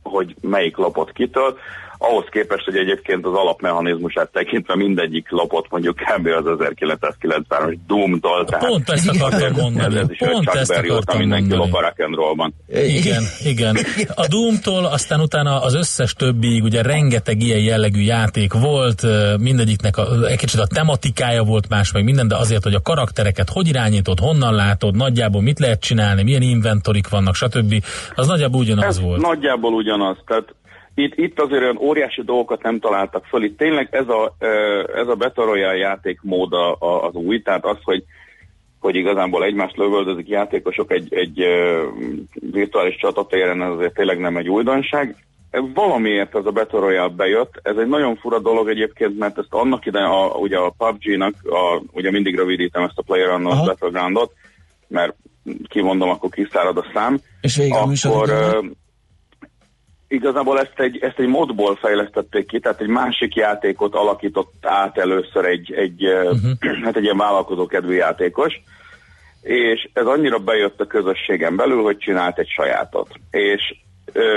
hogy 0.03 0.35
melyik 0.41 0.77
lapot 0.77 1.13
kitől 1.13 1.59
ahhoz 2.03 2.25
képest, 2.31 2.65
hogy 2.65 2.77
egyébként 2.77 3.27
az 3.27 3.33
alapmechanizmusát 3.35 4.31
tekintve 4.33 4.77
mindegyik 4.77 5.31
lapot 5.31 5.67
mondjuk 5.71 5.97
kb. 5.97 6.27
az 6.27 6.45
1993-as 6.47 7.77
Doom-tól. 7.87 8.45
Pont 8.45 8.89
ezt 8.91 9.09
akartam 9.09 9.53
mondani. 9.63 9.99
Ez, 9.99 10.11
is 10.11 10.19
Pont 10.19 10.49
ezt 10.49 10.71
akartam 10.71 11.19
mindenki 11.19 11.55
lop 11.55 11.75
a 11.75 11.81
rock 11.81 12.01
and 12.01 12.15
rollban. 12.15 12.55
Igen, 12.69 13.23
igen. 13.45 13.77
A 14.15 14.27
Doom-tól 14.29 14.85
aztán 14.85 15.21
utána 15.21 15.63
az 15.63 15.75
összes 15.75 16.13
többiig 16.13 16.63
ugye 16.63 16.83
rengeteg 16.83 17.41
ilyen 17.41 17.61
jellegű 17.61 18.01
játék 18.01 18.53
volt, 18.53 19.03
mindegyiknek 19.39 19.97
a, 19.97 20.27
egy 20.27 20.39
kicsit 20.39 20.61
a 20.61 20.67
tematikája 20.67 21.43
volt 21.43 21.69
más, 21.69 21.93
meg 21.93 22.05
minden, 22.05 22.29
de 22.29 22.37
azért, 22.37 22.63
hogy 22.63 22.75
a 22.75 22.83
karaktereket 22.83 23.49
hogy 23.49 23.69
irányítod, 23.69 24.19
honnan 24.19 24.55
látod, 24.55 24.97
nagyjából 24.97 25.43
mit 25.43 25.59
lehet 25.59 25.81
csinálni, 25.81 26.23
milyen 26.23 26.43
inventorik 26.43 27.09
vannak, 27.09 27.35
stb. 27.35 27.85
Az 28.15 28.27
nagyjából 28.27 28.61
ugyanaz 28.61 28.85
ez 28.85 29.01
volt. 29.01 29.21
Nagyjából 29.21 29.73
ugyanaz. 29.73 30.17
Tehát 30.27 30.55
itt, 30.95 31.15
itt 31.17 31.41
azért 31.41 31.63
olyan 31.63 31.79
óriási 31.79 32.23
dolgokat 32.23 32.63
nem 32.63 32.79
találtak 32.79 33.25
föl. 33.25 33.43
Itt 33.43 33.59
tényleg 33.59 33.89
ez 33.91 34.09
a, 34.09 34.35
ez 34.95 35.09
a 35.09 35.33
Royale 35.35 35.77
játékmód 35.77 36.53
az 36.79 37.15
új, 37.15 37.43
tehát 37.43 37.65
az, 37.65 37.77
hogy 37.83 38.05
hogy 38.83 38.95
igazából 38.95 39.45
egymást 39.45 39.77
lövöldözik 39.77 40.29
játékosok 40.29 40.93
egy, 40.93 41.15
egy 41.15 41.45
virtuális 42.53 42.97
csatatéren, 42.97 43.63
ez 43.63 43.71
azért 43.71 43.95
tényleg 43.95 44.19
nem 44.19 44.37
egy 44.37 44.49
újdonság. 44.49 45.17
Valamiért 45.75 46.37
ez 46.37 46.47
a 46.47 46.51
Battle 46.51 46.81
Royale 46.81 47.09
bejött. 47.09 47.61
Ez 47.63 47.77
egy 47.77 47.87
nagyon 47.87 48.17
fura 48.17 48.39
dolog 48.39 48.69
egyébként, 48.69 49.19
mert 49.19 49.39
ezt 49.39 49.49
annak 49.51 49.87
ide, 49.87 50.01
a, 50.01 50.27
ugye 50.27 50.57
a 50.57 50.75
PUBG-nak, 50.79 51.35
a, 51.45 51.83
ugye 51.93 52.11
mindig 52.11 52.37
rövidítem 52.37 52.83
ezt 52.83 52.99
a 52.99 53.03
PlayerUnknown's 53.03 53.63
Battlegroundot, 53.65 54.33
mert 54.89 55.15
kimondom, 55.69 56.09
akkor 56.09 56.31
kiszárad 56.31 56.77
a 56.77 56.85
szám. 56.95 57.21
És 57.41 57.57
végül 57.57 57.77
akkor, 57.77 58.31
igazából 60.13 60.61
ezt 60.61 60.81
egy, 60.81 60.99
ezt 61.03 61.19
egy 61.19 61.27
modból 61.27 61.77
fejlesztették 61.77 62.47
ki, 62.47 62.61
tehát 62.61 62.81
egy 62.81 62.89
másik 62.89 63.35
játékot 63.35 63.95
alakított 63.95 64.53
át 64.61 64.99
először 64.99 65.45
egy, 65.45 65.73
egy, 65.73 66.05
uh-huh. 66.07 66.83
hát 66.85 66.97
egy 66.97 67.03
ilyen 67.03 67.17
vállalkozókedvű 67.17 67.95
játékos, 67.95 68.61
és 69.43 69.89
ez 69.93 70.07
annyira 70.07 70.39
bejött 70.39 70.81
a 70.81 70.87
közösségen 70.87 71.57
belül, 71.57 71.83
hogy 71.83 71.97
csinált 71.97 72.39
egy 72.39 72.49
sajátot. 72.49 73.09
És 73.31 73.75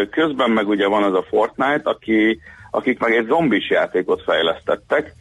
közben 0.10 0.52
meg 0.52 0.68
ugye 0.68 0.88
van 0.88 1.04
az 1.04 1.14
a 1.14 1.26
Fortnite, 1.30 1.90
aki, 1.90 2.40
akik 2.72 3.00
meg 3.00 3.16
egy 3.16 3.26
zombis 3.26 3.70
játékot 3.70 4.24
fejlesztettek, 4.24 5.14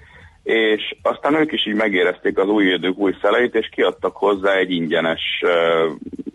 és 0.42 0.96
aztán 1.02 1.34
ők 1.34 1.52
is 1.52 1.66
így 1.66 1.74
megérezték 1.74 2.38
az 2.38 2.48
új 2.48 2.64
idők 2.64 2.98
új 2.98 3.14
szeleit, 3.22 3.54
és 3.54 3.68
kiadtak 3.72 4.16
hozzá 4.16 4.54
egy 4.54 4.70
ingyenes, 4.70 5.42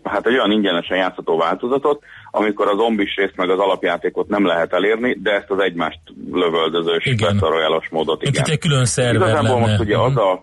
hát 0.02 0.26
egy 0.26 0.32
olyan 0.32 0.50
ingyenesen 0.50 0.96
játszható 0.96 1.36
változatot, 1.36 2.02
amikor 2.30 2.68
a 2.68 2.76
zombis 2.76 3.14
részt 3.16 3.36
meg 3.36 3.50
az 3.50 3.58
alapjátékot 3.58 4.28
nem 4.28 4.46
lehet 4.46 4.72
elérni, 4.72 5.18
de 5.22 5.30
ezt 5.30 5.50
az 5.50 5.58
egymást 5.58 6.00
lövöldözős, 6.32 7.14
beszaroljálos 7.20 7.88
módot 7.90 8.22
igen. 8.22 8.32
Mint 8.34 8.48
egy 8.48 8.58
külön 8.58 8.84
szerver 8.84 9.28
Igazából 9.28 9.50
lenne. 9.50 9.66
most 9.66 9.80
ugye 9.80 9.98
az 9.98 10.16
a 10.16 10.42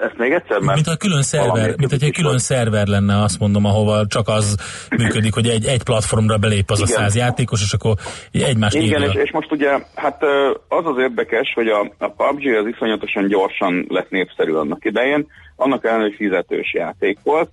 ezt 0.00 0.16
még 0.18 0.32
egyszer, 0.32 0.60
mert... 0.60 0.74
Mint 0.74 0.86
a 0.86 0.96
külön 0.96 1.22
szerver, 1.22 1.74
mint 1.76 1.92
egy 1.92 2.12
külön 2.12 2.38
szerver 2.38 2.86
lenne, 2.86 3.22
azt 3.22 3.38
mondom, 3.38 3.64
ahova 3.64 4.06
csak 4.06 4.28
az 4.28 4.56
működik, 4.96 5.34
hogy 5.34 5.48
egy, 5.48 5.64
egy 5.64 5.82
platformra 5.82 6.36
belép 6.36 6.70
az 6.70 6.80
Igen. 6.80 6.96
a 6.96 6.98
száz 6.98 7.16
játékos, 7.16 7.62
és 7.62 7.72
akkor 7.72 7.94
egymás 8.32 8.74
Igen, 8.74 9.02
és, 9.02 9.14
és, 9.14 9.30
most 9.32 9.52
ugye, 9.52 9.70
hát 9.94 10.22
az 10.68 10.86
az 10.86 10.98
érdekes, 10.98 11.52
hogy 11.54 11.68
a, 11.68 11.92
a 11.98 12.08
PUBG 12.08 12.46
az 12.46 12.66
iszonyatosan 12.66 13.26
gyorsan 13.28 13.86
lett 13.88 14.10
népszerű 14.10 14.52
annak 14.52 14.84
idején, 14.84 15.26
annak 15.56 15.84
ellenére, 15.84 16.08
hogy 16.08 16.16
fizetős 16.16 16.74
játék 16.74 17.18
volt, 17.22 17.50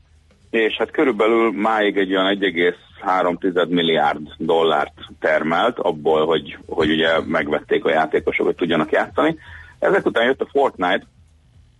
és 0.50 0.76
hát 0.78 0.92
körülbelül 0.92 1.52
máig 1.52 1.98
egy 1.98 2.16
olyan 2.16 2.38
1,3 2.40 3.68
milliárd 3.68 4.28
dollárt 4.38 4.94
termelt 5.20 5.80
abból, 5.80 6.26
hogy, 6.26 6.58
hogy 6.68 6.90
ugye 6.90 7.20
megvették 7.26 7.86
a 7.86 7.90
játékosok, 7.90 8.46
hogy 8.46 8.56
tudjanak 8.56 8.92
játszani. 8.92 9.38
Ezek 9.80 10.06
után 10.06 10.26
jött 10.26 10.42
a 10.42 10.48
Fortnite, 10.52 11.06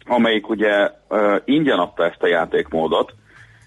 amelyik 0.06 0.50
ugye 0.50 0.92
uh, 1.10 1.42
ingyen 1.46 1.80
adta 1.80 2.06
ezt 2.06 2.24
a 2.24 2.28
játékmódot, 2.28 3.14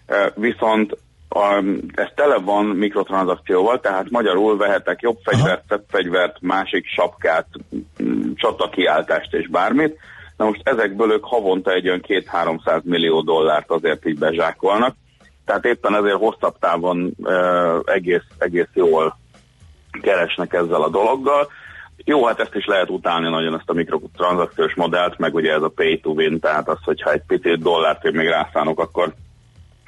uh, 0.08 0.16
viszont 0.34 0.96
um, 1.34 1.78
ez 1.94 2.08
tele 2.14 2.38
van 2.38 2.64
mikrotranszakcióval, 2.64 3.80
tehát 3.80 4.10
magyarul 4.10 4.56
vehetek 4.56 5.00
jobb 5.00 5.18
fegyvert, 5.22 5.64
szebb 5.68 5.84
fegyvert, 5.88 6.36
másik 6.40 6.86
sapkát, 6.86 7.46
csatakiáltást 8.34 9.34
és 9.34 9.48
bármit. 9.48 9.98
Na 10.40 10.46
most 10.46 10.60
ezekből 10.68 11.12
ők 11.12 11.24
havonta 11.24 11.72
egy 11.72 11.88
olyan 11.88 12.04
2-300 12.08 12.82
millió 12.82 13.20
dollárt 13.20 13.70
azért 13.70 14.06
így 14.06 14.18
bezsákolnak, 14.18 14.94
tehát 15.44 15.64
éppen 15.64 15.94
ezért 15.94 16.16
hosszabb 16.16 16.58
távon 16.58 17.14
uh, 17.18 17.80
egész, 17.84 18.24
egész 18.38 18.68
jól 18.72 19.18
keresnek 20.02 20.52
ezzel 20.52 20.82
a 20.82 20.88
dologgal. 20.88 21.48
Jó, 22.04 22.26
hát 22.26 22.40
ezt 22.40 22.54
is 22.54 22.64
lehet 22.66 22.90
utálni 22.90 23.28
nagyon, 23.28 23.54
ezt 23.54 23.70
a 23.70 23.72
mikrotranszakciós 23.72 24.74
modellt, 24.74 25.18
meg 25.18 25.34
ugye 25.34 25.52
ez 25.52 25.62
a 25.62 25.72
pay 25.74 26.00
to 26.00 26.10
win, 26.10 26.40
tehát 26.40 26.68
az, 26.68 26.78
hogyha 26.84 27.12
egy 27.12 27.22
picit 27.26 27.62
dollárt 27.62 28.04
én 28.04 28.12
még 28.14 28.28
rászánok, 28.28 28.80
akkor 28.80 29.14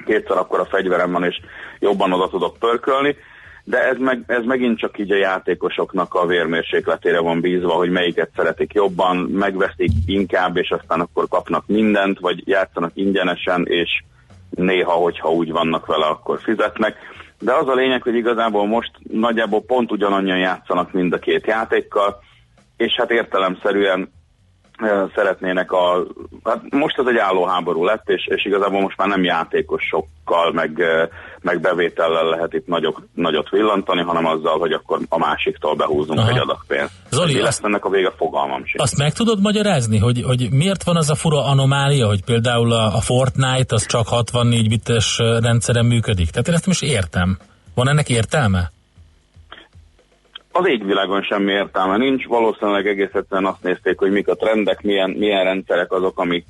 kétszer 0.05 0.37
akkor 0.37 0.59
a 0.59 0.65
fegyverem 0.65 1.11
van, 1.11 1.23
és 1.23 1.39
jobban 1.79 2.13
oda 2.13 2.27
tudok 2.27 2.57
pörkölni, 2.57 3.15
de 3.63 3.87
ez, 3.87 3.97
meg, 3.97 4.23
ez 4.27 4.43
megint 4.45 4.79
csak 4.79 4.99
így 4.99 5.11
a 5.11 5.15
játékosoknak 5.15 6.13
a 6.13 6.25
vérmérsékletére 6.25 7.19
van 7.19 7.41
bízva, 7.41 7.73
hogy 7.73 7.89
melyiket 7.89 8.29
szeretik 8.35 8.73
jobban, 8.73 9.17
megveszik 9.17 9.91
inkább, 10.05 10.57
és 10.57 10.69
aztán 10.69 10.99
akkor 10.99 11.27
kapnak 11.27 11.63
mindent, 11.67 12.19
vagy 12.19 12.47
játszanak 12.47 12.91
ingyenesen, 12.93 13.65
és 13.67 14.03
néha, 14.49 14.91
hogyha 14.91 15.31
úgy 15.31 15.51
vannak 15.51 15.85
vele, 15.85 16.05
akkor 16.05 16.39
fizetnek. 16.41 16.95
De 17.39 17.53
az 17.53 17.67
a 17.67 17.73
lényeg, 17.73 18.01
hogy 18.01 18.15
igazából 18.15 18.67
most 18.67 18.91
nagyjából 19.11 19.61
pont 19.61 19.91
ugyanannyian 19.91 20.37
játszanak 20.37 20.91
mind 20.91 21.13
a 21.13 21.19
két 21.19 21.47
játékkal, 21.47 22.19
és 22.77 22.93
hát 22.97 23.11
értelemszerűen 23.11 24.11
szeretnének 25.15 25.71
a... 25.71 26.05
Hát 26.43 26.61
most 26.69 26.97
ez 26.97 27.05
egy 27.07 27.17
álló 27.17 27.45
háború 27.45 27.83
lett, 27.83 28.09
és, 28.09 28.27
és 28.27 28.45
igazából 28.45 28.81
most 28.81 28.97
már 28.97 29.07
nem 29.07 29.23
játékosokkal, 29.23 30.51
meg, 30.51 30.81
meg 31.41 31.61
bevétellel 31.61 32.25
lehet 32.25 32.53
itt 32.53 32.67
nagyot, 32.67 32.97
nagyot 33.13 33.49
villantani, 33.49 34.01
hanem 34.01 34.25
azzal, 34.25 34.59
hogy 34.59 34.71
akkor 34.71 34.99
a 35.09 35.17
másiktól 35.17 35.75
behúzunk 35.75 36.19
Aha. 36.19 36.29
egy 36.29 36.39
adag 36.39 36.59
pénzt. 36.67 36.91
Zoli, 37.09 37.41
lesz 37.41 37.63
ennek 37.63 37.85
a 37.85 37.89
vége 37.89 38.11
fogalmam 38.17 38.65
sem. 38.65 38.81
Azt 38.81 38.97
meg 38.97 39.13
tudod 39.13 39.41
magyarázni, 39.41 39.97
hogy, 39.97 40.23
hogy 40.23 40.47
miért 40.51 40.83
van 40.83 40.95
az 40.95 41.09
a 41.09 41.15
fura 41.15 41.45
anomália, 41.45 42.07
hogy 42.07 42.23
például 42.23 42.71
a, 42.71 42.95
a 42.95 43.01
Fortnite 43.01 43.75
az 43.75 43.85
csak 43.85 44.07
64 44.07 44.69
bites 44.69 45.17
rendszeren 45.17 45.85
működik? 45.85 46.29
Tehát 46.29 46.47
én 46.47 46.53
ezt 46.53 46.67
most 46.67 46.83
értem. 46.83 47.37
Van 47.75 47.89
ennek 47.89 48.09
értelme? 48.09 48.72
Az 50.55 50.67
égvilágon 50.67 51.21
semmi 51.21 51.51
értelme 51.51 51.97
nincs, 51.97 52.25
valószínűleg 52.25 52.87
egész 52.87 53.13
egyszerűen 53.13 53.51
azt 53.51 53.63
nézték, 53.63 53.99
hogy 53.99 54.11
mik 54.11 54.27
a 54.27 54.35
trendek, 54.35 54.81
milyen, 54.81 55.09
milyen 55.09 55.43
rendszerek 55.43 55.91
azok, 55.91 56.19
amik, 56.19 56.45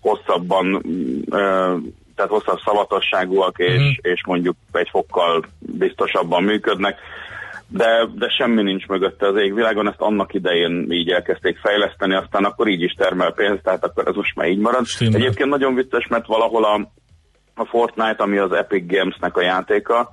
hosszabban, 0.00 0.82
tehát 2.14 2.30
hosszabb 2.30 2.58
szavatosságúak, 2.64 3.58
és, 3.58 3.80
mm. 3.80 4.10
és 4.12 4.24
mondjuk 4.26 4.56
egy 4.72 4.88
fokkal 4.90 5.44
biztosabban 5.58 6.42
működnek 6.42 6.98
de, 7.68 8.08
de 8.14 8.28
semmi 8.28 8.62
nincs 8.62 8.86
mögötte 8.86 9.26
az 9.26 9.36
égvilágon, 9.36 9.88
ezt 9.88 10.00
annak 10.00 10.34
idején 10.34 10.86
így 10.90 11.10
elkezdték 11.10 11.58
fejleszteni, 11.58 12.14
aztán 12.14 12.44
akkor 12.44 12.68
így 12.68 12.82
is 12.82 12.92
termel 12.92 13.32
pénzt, 13.32 13.62
tehát 13.62 13.84
akkor 13.84 14.08
ez 14.08 14.14
most 14.14 14.36
már 14.36 14.48
így 14.48 14.58
marad. 14.58 14.86
Stimmel. 14.86 15.20
Egyébként 15.20 15.50
nagyon 15.50 15.74
vicces, 15.74 16.06
mert 16.06 16.26
valahol 16.26 16.64
a, 16.64 16.90
a 17.54 17.64
Fortnite, 17.64 18.22
ami 18.22 18.38
az 18.38 18.52
Epic 18.52 18.92
Games-nek 18.92 19.36
a 19.36 19.42
játéka, 19.42 20.10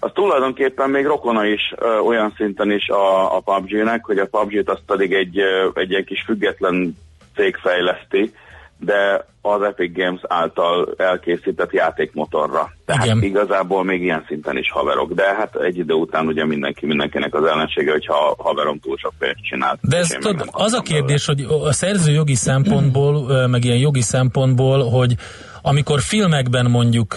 az 0.00 0.10
tulajdonképpen 0.14 0.90
még 0.90 1.04
rokona 1.06 1.46
is 1.46 1.74
ö, 1.76 1.98
olyan 1.98 2.34
szinten 2.36 2.70
is 2.70 2.88
a, 2.88 3.36
a 3.36 3.40
PUBG-nek, 3.40 4.04
hogy 4.04 4.18
a 4.18 4.26
PUBG-t 4.26 4.70
azt 4.70 4.82
pedig 4.86 5.12
egy, 5.12 5.40
egy 5.74 5.90
ilyen 5.90 6.04
kis 6.04 6.22
független 6.26 6.96
cég 7.34 7.56
fejleszti, 7.56 8.32
de 8.78 9.26
az 9.40 9.62
Epic 9.62 9.96
Games 9.96 10.20
által 10.28 10.94
elkészített 10.96 11.72
játékmotorra. 11.72 12.72
Tehát 12.84 13.04
Igen. 13.04 13.22
igazából 13.22 13.84
még 13.84 14.02
ilyen 14.02 14.24
szinten 14.28 14.56
is 14.56 14.70
haverok, 14.70 15.12
de 15.12 15.34
hát 15.34 15.56
egy 15.56 15.78
idő 15.78 15.94
után 15.94 16.26
ugye 16.26 16.44
mindenki 16.44 16.86
mindenkinek 16.86 17.34
az 17.34 17.44
ellensége, 17.44 17.90
hogyha 17.90 18.34
haverom 18.38 18.78
túl 18.80 18.96
sok 18.96 19.12
pénzt 19.18 19.42
csinált. 19.42 19.78
De 19.80 19.96
ez 19.96 20.08
tud, 20.08 20.44
az 20.50 20.72
a 20.72 20.80
kérdés, 20.80 21.26
belőle. 21.26 21.54
hogy 21.54 21.68
a 21.68 21.72
szerző 21.72 22.12
jogi 22.12 22.34
szempontból, 22.34 23.46
meg 23.46 23.64
ilyen 23.64 23.78
jogi 23.78 24.02
szempontból, 24.02 24.90
hogy 24.90 25.14
amikor 25.68 26.00
filmekben 26.00 26.70
mondjuk 26.70 27.14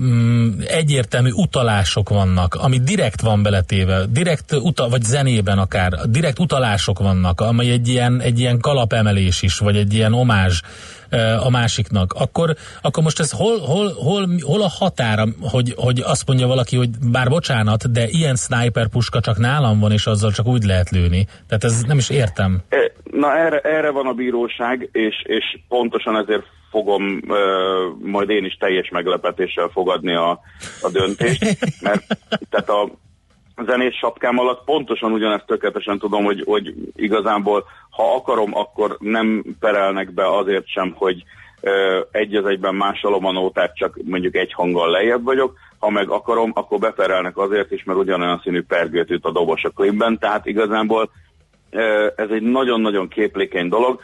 mm, 0.00 0.48
egyértelmű 0.66 1.30
utalások 1.30 2.08
vannak, 2.08 2.54
ami 2.54 2.78
direkt 2.78 3.20
van 3.20 3.42
beletéve, 3.42 4.04
direkt 4.10 4.52
uta, 4.52 4.88
vagy 4.88 5.02
zenében 5.02 5.58
akár, 5.58 5.92
direkt 5.92 6.38
utalások 6.38 6.98
vannak, 6.98 7.40
amely 7.40 7.70
egy 7.70 7.88
ilyen, 7.88 8.20
egy 8.20 8.38
ilyen 8.38 8.58
kalapemelés 8.60 9.42
is, 9.42 9.58
vagy 9.58 9.76
egy 9.76 9.94
ilyen 9.94 10.12
omázs 10.12 10.60
a 11.40 11.50
másiknak, 11.50 12.12
akkor, 12.12 12.54
akkor 12.82 13.02
most 13.02 13.20
ez 13.20 13.30
hol, 13.30 13.58
hol, 13.58 13.92
hol, 13.92 14.28
hol 14.40 14.62
a 14.62 14.68
határa, 14.78 15.24
hogy, 15.40 15.74
hogy 15.76 16.00
azt 16.04 16.26
mondja 16.26 16.46
valaki, 16.46 16.76
hogy 16.76 16.90
bár 17.12 17.28
bocsánat, 17.28 17.92
de 17.92 18.06
ilyen 18.08 18.36
sniper 18.36 18.88
puska 18.88 19.20
csak 19.20 19.38
nálam 19.38 19.80
van, 19.80 19.92
és 19.92 20.06
azzal 20.06 20.32
csak 20.32 20.46
úgy 20.46 20.62
lehet 20.62 20.90
lőni. 20.90 21.26
Tehát 21.48 21.64
ez 21.64 21.82
nem 21.82 21.98
is 21.98 22.10
értem. 22.10 22.60
Na 23.12 23.36
erre, 23.36 23.58
erre 23.58 23.90
van 23.90 24.06
a 24.06 24.12
bíróság, 24.12 24.88
és, 24.92 25.22
és 25.26 25.58
pontosan 25.68 26.16
ezért 26.16 26.44
fogom 26.70 27.20
uh, 27.28 27.38
majd 28.02 28.30
én 28.30 28.44
is 28.44 28.54
teljes 28.54 28.88
meglepetéssel 28.88 29.68
fogadni 29.68 30.14
a, 30.14 30.30
a 30.82 30.90
döntést, 30.92 31.58
mert 31.82 32.06
tehát 32.50 32.68
a 32.68 32.90
zenés 33.66 33.96
sapkám 33.96 34.38
alatt 34.38 34.64
pontosan 34.64 35.12
ugyanezt 35.12 35.46
tökéletesen 35.46 35.98
tudom, 35.98 36.24
hogy, 36.24 36.42
hogy 36.46 36.74
igazából 36.96 37.64
ha 37.90 38.14
akarom, 38.14 38.56
akkor 38.56 38.96
nem 39.00 39.44
perelnek 39.60 40.12
be 40.12 40.36
azért 40.36 40.66
sem, 40.66 40.92
hogy 40.96 41.22
uh, 41.60 41.72
egy 42.10 42.34
az 42.34 42.46
egyben 42.46 42.74
másolom 42.74 43.24
a 43.24 43.32
nótát, 43.32 43.76
csak 43.76 43.98
mondjuk 44.04 44.36
egy 44.36 44.52
hanggal 44.52 44.90
lejjebb 44.90 45.24
vagyok, 45.24 45.56
ha 45.78 45.90
meg 45.90 46.10
akarom, 46.10 46.50
akkor 46.54 46.78
beperelnek 46.78 47.36
azért 47.36 47.72
is, 47.72 47.84
mert 47.84 47.98
ugyanolyan 47.98 48.40
színű 48.42 48.62
pergőt 48.62 49.10
üt 49.10 49.24
a 49.24 49.30
dobos 49.30 49.64
a 49.64 49.70
klipben, 49.70 50.18
tehát 50.18 50.46
igazából 50.46 51.10
ez 52.16 52.30
egy 52.30 52.42
nagyon-nagyon 52.42 53.08
képlékeny 53.08 53.68
dolog, 53.68 54.00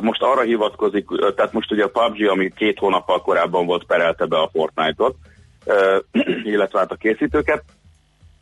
most 0.00 0.22
arra 0.22 0.40
hivatkozik, 0.40 1.06
tehát 1.36 1.52
most 1.52 1.72
ugye 1.72 1.84
a 1.84 1.88
PUBG, 1.88 2.28
ami 2.28 2.52
két 2.56 2.78
hónappal 2.78 3.22
korábban 3.22 3.66
volt, 3.66 3.84
perelte 3.84 4.26
be 4.26 4.36
a 4.36 4.50
Fortnite-ot, 4.52 5.14
illetve 6.52 6.78
hát 6.78 6.92
a 6.92 6.96
készítőket, 6.96 7.62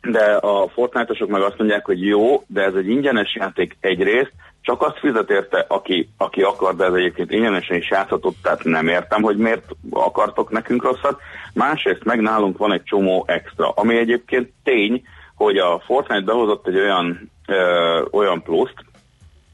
de 0.01 0.23
a 0.35 0.67
Fortnite-osok 0.67 1.29
meg 1.29 1.41
azt 1.41 1.57
mondják, 1.57 1.85
hogy 1.85 2.05
jó, 2.05 2.43
de 2.47 2.61
ez 2.61 2.73
egy 2.73 2.89
ingyenes 2.89 3.35
játék 3.35 3.77
egyrészt, 3.79 4.33
csak 4.61 4.81
azt 4.81 4.99
fizet 4.99 5.29
érte, 5.29 5.65
aki, 5.67 6.09
aki 6.17 6.41
akar, 6.41 6.75
de 6.75 6.85
ez 6.85 6.93
egyébként 6.93 7.31
ingyenesen 7.31 7.77
is 7.77 7.89
játszhatott, 7.89 8.35
tehát 8.41 8.63
nem 8.63 8.87
értem, 8.87 9.21
hogy 9.21 9.37
miért 9.37 9.75
akartok 9.89 10.49
nekünk 10.49 10.83
rosszat. 10.83 11.19
Másrészt 11.53 12.03
meg 12.03 12.19
nálunk 12.19 12.57
van 12.57 12.73
egy 12.73 12.83
csomó 12.83 13.25
extra, 13.27 13.69
ami 13.69 13.97
egyébként 13.97 14.51
tény, 14.63 15.03
hogy 15.35 15.57
a 15.57 15.79
Fortnite 15.85 16.25
behozott 16.25 16.67
egy 16.67 16.77
olyan, 16.77 17.31
ö, 17.47 18.01
olyan 18.11 18.43
pluszt, 18.43 18.85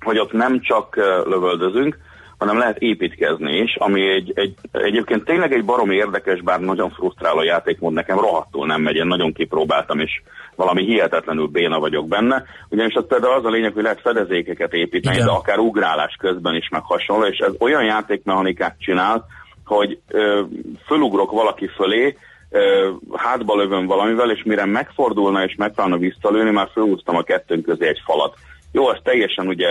hogy 0.05 0.19
ott 0.19 0.31
nem 0.31 0.61
csak 0.61 0.95
lövöldözünk, 1.25 1.97
hanem 2.37 2.57
lehet 2.57 2.77
építkezni 2.77 3.57
is, 3.57 3.75
ami 3.75 4.09
egy, 4.09 4.31
egy, 4.35 4.55
egyébként 4.71 5.23
tényleg 5.23 5.53
egy 5.53 5.65
barom 5.65 5.91
érdekes, 5.91 6.41
bár 6.41 6.59
nagyon 6.59 6.89
frusztráló 6.89 7.41
játékmód, 7.41 7.93
nekem 7.93 8.19
rohadtul 8.19 8.65
nem 8.65 8.81
megy, 8.81 8.95
én 8.95 9.07
nagyon 9.07 9.33
kipróbáltam, 9.33 9.99
és 9.99 10.21
valami 10.55 10.83
hihetetlenül 10.83 11.47
béna 11.47 11.79
vagyok 11.79 12.07
benne, 12.07 12.43
ugyanis 12.69 12.93
az 12.93 13.05
például 13.07 13.33
az 13.33 13.45
a 13.45 13.49
lényeg, 13.49 13.73
hogy 13.73 13.83
lehet 13.83 14.01
fedezékeket 14.01 14.73
építeni, 14.73 15.15
Igen. 15.15 15.27
de 15.27 15.33
akár 15.33 15.59
ugrálás 15.59 16.15
közben 16.19 16.55
is 16.55 16.69
meg 16.69 16.81
hasonló, 16.83 17.25
és 17.25 17.37
ez 17.37 17.53
olyan 17.59 17.83
játékmechanikát 17.83 18.75
csinál, 18.79 19.25
hogy 19.65 19.99
ö, 20.07 20.41
fölugrok 20.85 21.31
valaki 21.31 21.67
fölé, 21.67 22.17
ö, 22.49 22.89
hátba 23.13 23.55
lövöm 23.55 23.85
valamivel, 23.85 24.31
és 24.31 24.43
mire 24.43 24.65
megfordulna 24.65 25.43
és 25.43 25.55
megpróbálna 25.57 25.97
visszalőni, 25.97 26.51
már 26.51 26.69
fölhúztam 26.73 27.15
a 27.15 27.23
kettőnk 27.23 27.65
közé 27.65 27.87
egy 27.87 28.01
falat. 28.05 28.35
Jó, 28.75 28.87
az 28.87 28.97
teljesen 29.03 29.47
ugye 29.47 29.67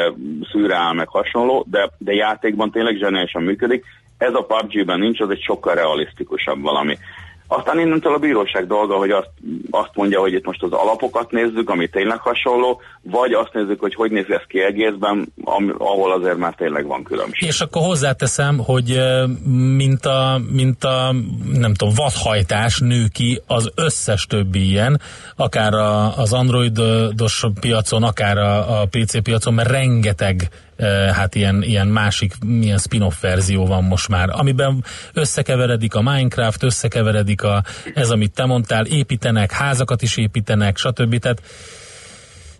szűrál 0.52 0.92
meg 0.92 1.08
hasonló, 1.08 1.66
de, 1.70 1.90
de 1.98 2.12
játékban 2.12 2.70
tényleg 2.70 2.96
zseniálisan 2.96 3.42
működik. 3.42 3.84
Ez 4.18 4.34
a 4.34 4.44
PUBG-ben 4.44 4.98
nincs, 4.98 5.20
az 5.20 5.30
egy 5.30 5.42
sokkal 5.42 5.74
realisztikusabb 5.74 6.62
valami. 6.62 6.98
Aztán 7.46 7.78
innentől 7.78 8.14
a 8.14 8.18
bíróság 8.18 8.66
dolga, 8.66 8.96
hogy 8.96 9.10
azt, 9.10 9.30
azt 9.70 9.90
mondja, 9.94 10.20
hogy 10.20 10.32
itt 10.32 10.46
most 10.46 10.62
az 10.62 10.72
alapokat 10.72 11.30
nézzük, 11.30 11.70
ami 11.70 11.88
tényleg 11.88 12.18
hasonló, 12.18 12.80
vagy 13.02 13.32
azt 13.32 13.52
nézzük, 13.52 13.80
hogy 13.80 13.94
hogy 13.94 14.10
néz 14.10 14.24
ez 14.28 14.42
ki 14.48 14.60
egészben, 14.60 15.32
ahol 15.78 16.12
azért 16.12 16.36
már 16.36 16.54
tényleg 16.54 16.86
van 16.86 17.02
különbség. 17.02 17.48
És 17.48 17.60
akkor 17.60 17.82
hozzáteszem, 17.82 18.58
hogy 18.58 18.98
mint 19.76 20.06
a, 20.06 20.40
mint 20.52 20.84
a 20.84 21.14
nem 21.52 21.74
tudom, 21.74 21.94
vadhajtás 21.94 22.78
nő 22.78 23.04
ki 23.12 23.40
az 23.46 23.70
összes 23.74 24.26
többi 24.26 24.68
ilyen, 24.68 25.00
akár 25.36 25.74
a, 25.74 26.16
az 26.16 26.32
androidos 26.32 27.44
piacon, 27.60 28.02
akár 28.02 28.38
a, 28.38 28.80
a 28.80 28.86
PC 28.90 29.22
piacon, 29.22 29.54
mert 29.54 29.70
rengeteg 29.70 30.48
hát 31.12 31.34
ilyen, 31.34 31.62
ilyen 31.62 31.86
másik, 31.86 32.32
ilyen 32.60 32.78
spin-off 32.78 33.20
verzió 33.20 33.66
van 33.66 33.84
most 33.84 34.08
már, 34.08 34.28
amiben 34.32 34.84
összekeveredik 35.14 35.94
a 35.94 36.02
Minecraft, 36.02 36.62
összekeveredik 36.62 37.42
a, 37.42 37.62
ez, 37.94 38.10
amit 38.10 38.34
te 38.34 38.44
mondtál, 38.44 38.86
építenek, 38.86 39.52
házakat 39.52 40.02
is 40.02 40.16
építenek, 40.16 40.76
stb. 40.76 41.18
Tehát 41.18 41.42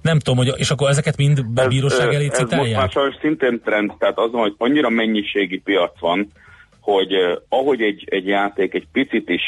nem 0.02 0.18
tudom, 0.18 0.36
hogy, 0.36 0.52
és 0.56 0.70
akkor 0.70 0.88
ezeket 0.88 1.16
mind 1.16 1.44
a 1.54 1.66
bíróság 1.66 2.14
elé 2.14 2.28
citálják? 2.28 2.76
Ez 2.76 2.82
most 2.82 2.94
már 2.94 3.18
szintén 3.20 3.60
trend, 3.64 3.92
tehát 3.98 4.18
az, 4.18 4.30
hogy 4.32 4.54
annyira 4.58 4.88
mennyiségi 4.88 5.58
piac 5.58 6.00
van, 6.00 6.30
hogy 6.80 7.14
uh, 7.14 7.40
ahogy 7.48 7.80
egy, 7.80 8.04
egy 8.10 8.26
játék 8.26 8.74
egy 8.74 8.86
picit 8.92 9.28
is 9.28 9.42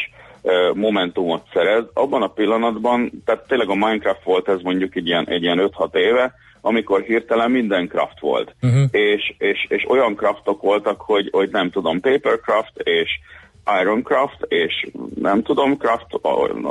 momentumot 0.74 1.42
szerez, 1.52 1.84
abban 1.92 2.22
a 2.22 2.26
pillanatban, 2.26 3.22
tehát 3.24 3.46
tényleg 3.46 3.68
a 3.68 3.74
Minecraft 3.74 4.22
volt 4.24 4.48
ez 4.48 4.60
mondjuk 4.62 4.96
egy 4.96 5.06
ilyen, 5.06 5.28
egy 5.28 5.42
ilyen 5.42 5.70
5-6 5.78 5.94
éve, 5.94 6.34
amikor 6.60 7.00
hirtelen 7.00 7.50
minden 7.50 7.88
craft 7.88 8.20
volt. 8.20 8.54
Uh-huh. 8.62 8.82
És, 8.90 9.34
és, 9.38 9.66
és 9.68 9.84
olyan 9.88 10.14
craftok 10.14 10.62
voltak, 10.62 11.00
hogy, 11.00 11.28
hogy 11.32 11.48
nem 11.50 11.70
tudom, 11.70 12.00
papercraft 12.00 12.72
és 12.76 13.10
Ironcraft, 13.80 14.42
és 14.48 14.86
nem 15.20 15.42
tudom, 15.42 15.76
craft, 15.76 16.06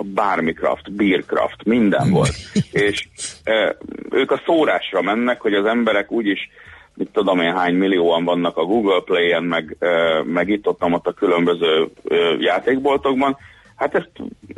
bármi 0.03 0.53
craft, 0.53 0.91
beercraft, 0.91 1.63
minden 1.63 2.11
volt. 2.15 2.33
és 2.71 3.07
e, 3.43 3.77
ők 4.09 4.31
a 4.31 4.41
szórásra 4.45 5.01
mennek, 5.01 5.41
hogy 5.41 5.53
az 5.53 5.65
emberek 5.65 6.11
úgyis 6.11 6.49
mit 6.93 7.09
tudom 7.13 7.39
én 7.39 7.55
hány 7.55 7.73
millióan 7.73 8.23
vannak 8.23 8.57
a 8.57 8.65
Google 8.65 9.01
Play-en, 9.05 9.43
meg, 9.43 9.75
e, 9.79 10.23
meg 10.23 10.49
itt 10.49 10.67
ott, 10.67 10.83
ott 10.83 11.07
a 11.07 11.13
különböző 11.13 11.89
e, 12.09 12.15
játékboltokban, 12.39 13.37
Hát 13.75 13.95
ezt 13.95 14.11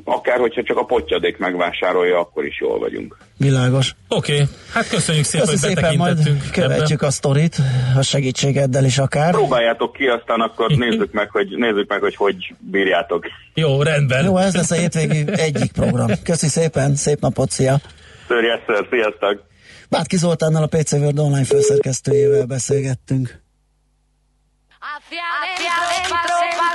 akár, 0.03 0.39
hogyha 0.39 0.63
csak 0.63 0.77
a 0.77 0.83
potyadék 0.85 1.37
megvásárolja, 1.37 2.19
akkor 2.19 2.45
is 2.45 2.59
jól 2.59 2.79
vagyunk. 2.79 3.17
Világos. 3.37 3.95
Oké, 4.07 4.33
okay. 4.33 4.45
hát 4.73 4.89
köszönjük 4.89 5.25
szépen, 5.25 5.47
Köszönjük 5.47 5.79
hogy 5.79 5.83
szépen, 5.83 5.97
majd 5.97 6.51
követjük 6.51 6.99
ebbe. 6.99 7.07
a 7.07 7.11
sztorit, 7.11 7.55
a 7.97 8.01
segítségeddel 8.01 8.85
is 8.85 8.97
akár. 8.97 9.31
Próbáljátok 9.31 9.93
ki, 9.93 10.07
aztán 10.07 10.39
akkor 10.39 10.69
nézzük 10.69 11.11
meg, 11.11 11.29
hogy, 11.31 11.47
nézzük 11.57 11.89
meg, 11.89 11.99
hogy 11.99 12.15
hogy 12.15 12.53
bírjátok. 12.59 13.25
Jó, 13.53 13.81
rendben. 13.81 14.25
Jó, 14.25 14.37
ez 14.37 14.55
lesz 14.55 14.71
a 14.71 14.75
hétvégi 14.75 15.25
egyik 15.31 15.71
program. 15.71 16.07
Köszi 16.23 16.47
szépen, 16.47 16.95
szép 16.95 17.19
napot, 17.19 17.49
szia! 17.49 17.77
Szörjesszer, 18.27 18.87
sziasztok! 18.89 19.43
Bátki 19.89 20.17
Zoltánnal 20.17 20.63
a 20.63 20.67
PC 20.67 20.91
World 20.91 21.19
online 21.19 21.45
főszerkesztőjével 21.45 22.45
beszélgettünk. 22.45 23.41
Hacia 24.79 25.27
adentro, 25.41 26.66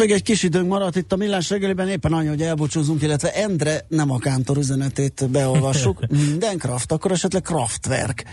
még 0.00 0.10
egy 0.10 0.22
kis 0.22 0.42
időnk 0.42 0.68
maradt 0.68 0.96
itt 0.96 1.12
a 1.12 1.16
millás 1.16 1.50
reggeliben, 1.50 1.88
éppen 1.88 2.12
annyi, 2.12 2.28
hogy 2.28 2.42
elbúcsúzunk, 2.42 3.02
illetve 3.02 3.32
Endre 3.32 3.84
nem 3.88 4.10
a 4.10 4.18
kántor 4.18 4.56
üzenetét 4.56 5.28
beolvassuk. 5.30 6.06
Minden 6.26 6.58
kraft, 6.58 6.92
akkor 6.92 7.12
esetleg 7.12 7.42
kraftwerk. 7.42 8.24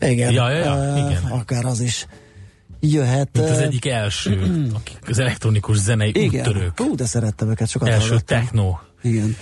Igen, 0.00 0.32
Ja, 0.32 0.50
ja, 0.50 0.64
ja, 0.64 0.92
uh, 0.92 1.10
igen. 1.10 1.22
akár 1.22 1.64
az 1.64 1.80
is 1.80 2.06
jöhet. 2.80 3.28
Mint 3.32 3.50
az 3.50 3.58
egyik 3.58 3.86
első, 3.86 4.40
akik 4.78 4.98
az 5.08 5.18
elektronikus 5.18 5.76
zenei 5.76 6.12
igen. 6.14 6.46
úttörők. 6.46 6.80
Hú, 6.80 6.94
de 6.94 7.04
szerettem 7.04 7.50
őket, 7.50 7.68
sokat 7.68 7.88
Első 7.88 8.08
hallgattam. 8.08 8.38
techno. 8.40 8.76
Igen. 9.02 9.36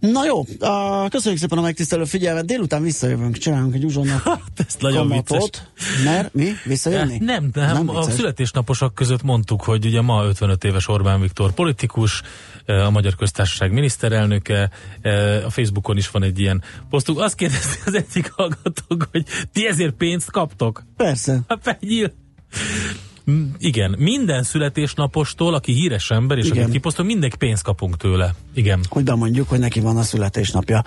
Na 0.00 0.24
jó, 0.24 0.38
uh, 0.38 1.08
köszönjük 1.08 1.40
szépen 1.40 1.58
a 1.58 1.60
megtisztelő 1.60 2.04
figyelmet. 2.04 2.44
Délután 2.44 2.82
visszajövünk, 2.82 3.38
csinálunk 3.38 3.74
egy 3.74 3.84
uzsonnak 3.84 4.26
Ez 4.66 4.76
nagyon 4.78 5.08
vicces. 5.08 5.24
kamatot. 5.26 5.70
Mert 6.04 6.34
mi? 6.34 6.50
Visszajönni? 6.64 7.18
Nem, 7.18 7.50
nem, 7.52 7.72
nem 7.72 7.88
a 7.88 7.98
vicces. 7.98 8.14
születésnaposak 8.14 8.94
között 8.94 9.22
mondtuk, 9.22 9.62
hogy 9.62 9.86
ugye 9.86 10.00
ma 10.00 10.24
55 10.24 10.64
éves 10.64 10.88
Orbán 10.88 11.20
Viktor 11.20 11.52
politikus, 11.52 12.22
eh, 12.64 12.86
a 12.86 12.90
Magyar 12.90 13.14
Köztársaság 13.14 13.72
miniszterelnöke, 13.72 14.70
eh, 15.00 15.46
a 15.46 15.50
Facebookon 15.50 15.96
is 15.96 16.10
van 16.10 16.22
egy 16.22 16.38
ilyen 16.38 16.62
posztuk. 16.90 17.20
Azt 17.20 17.34
kérdezi 17.34 17.78
az 17.84 17.94
egyik 17.94 18.32
hallgatók, 18.36 19.08
hogy 19.10 19.24
ti 19.52 19.66
ezért 19.66 19.94
pénzt 19.94 20.30
kaptok? 20.30 20.84
Persze. 20.96 21.40
Hát 21.48 21.78
Igen, 23.58 23.94
minden 23.98 24.42
születésnapostól, 24.42 25.54
aki 25.54 25.72
híres 25.72 26.10
ember, 26.10 26.38
és 26.38 26.46
Igen. 26.46 26.62
aki 26.62 26.72
kiposztol, 26.72 27.04
mindenki 27.04 27.36
pénzt 27.36 27.62
kapunk 27.62 27.96
tőle. 27.96 28.34
Igen. 28.54 28.80
hogy 28.88 29.04
bemondjuk, 29.04 29.48
hogy 29.48 29.58
neki 29.58 29.80
van 29.80 29.96
a 29.96 30.02
születésnapja. 30.02 30.84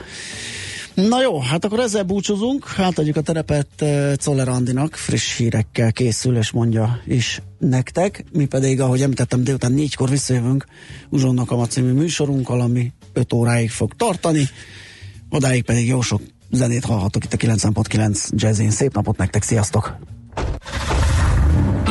Na 0.93 1.21
jó, 1.21 1.39
hát 1.39 1.65
akkor 1.65 1.79
ezzel 1.79 2.03
búcsúzunk, 2.03 2.73
átadjuk 2.77 3.15
a 3.15 3.21
terepet 3.21 3.67
uh, 3.81 4.13
Czoller 4.13 4.47
Andinak, 4.47 4.95
friss 4.95 5.37
hírekkel 5.37 5.91
készül, 5.91 6.37
és 6.37 6.51
mondja 6.51 7.01
is 7.05 7.41
nektek. 7.59 8.25
Mi 8.31 8.45
pedig, 8.45 8.81
ahogy 8.81 9.01
említettem, 9.01 9.43
délután 9.43 9.71
négykor 9.71 10.09
visszajövünk 10.09 10.65
Uzsonnak 11.09 11.51
a 11.51 11.65
című 11.65 11.91
műsorunkkal, 11.91 12.61
ami 12.61 12.91
5 13.13 13.33
óráig 13.33 13.69
fog 13.69 13.93
tartani. 13.93 14.49
Odáig 15.29 15.63
pedig 15.63 15.87
jó 15.87 16.01
sok 16.01 16.21
zenét 16.51 16.85
hallhatok 16.85 17.23
itt 17.23 17.33
a 17.33 17.37
9.9 17.37 18.29
Jazzin. 18.29 18.71
Szép 18.71 18.93
napot 18.93 19.17
nektek, 19.17 19.43
sziasztok! 19.43 19.97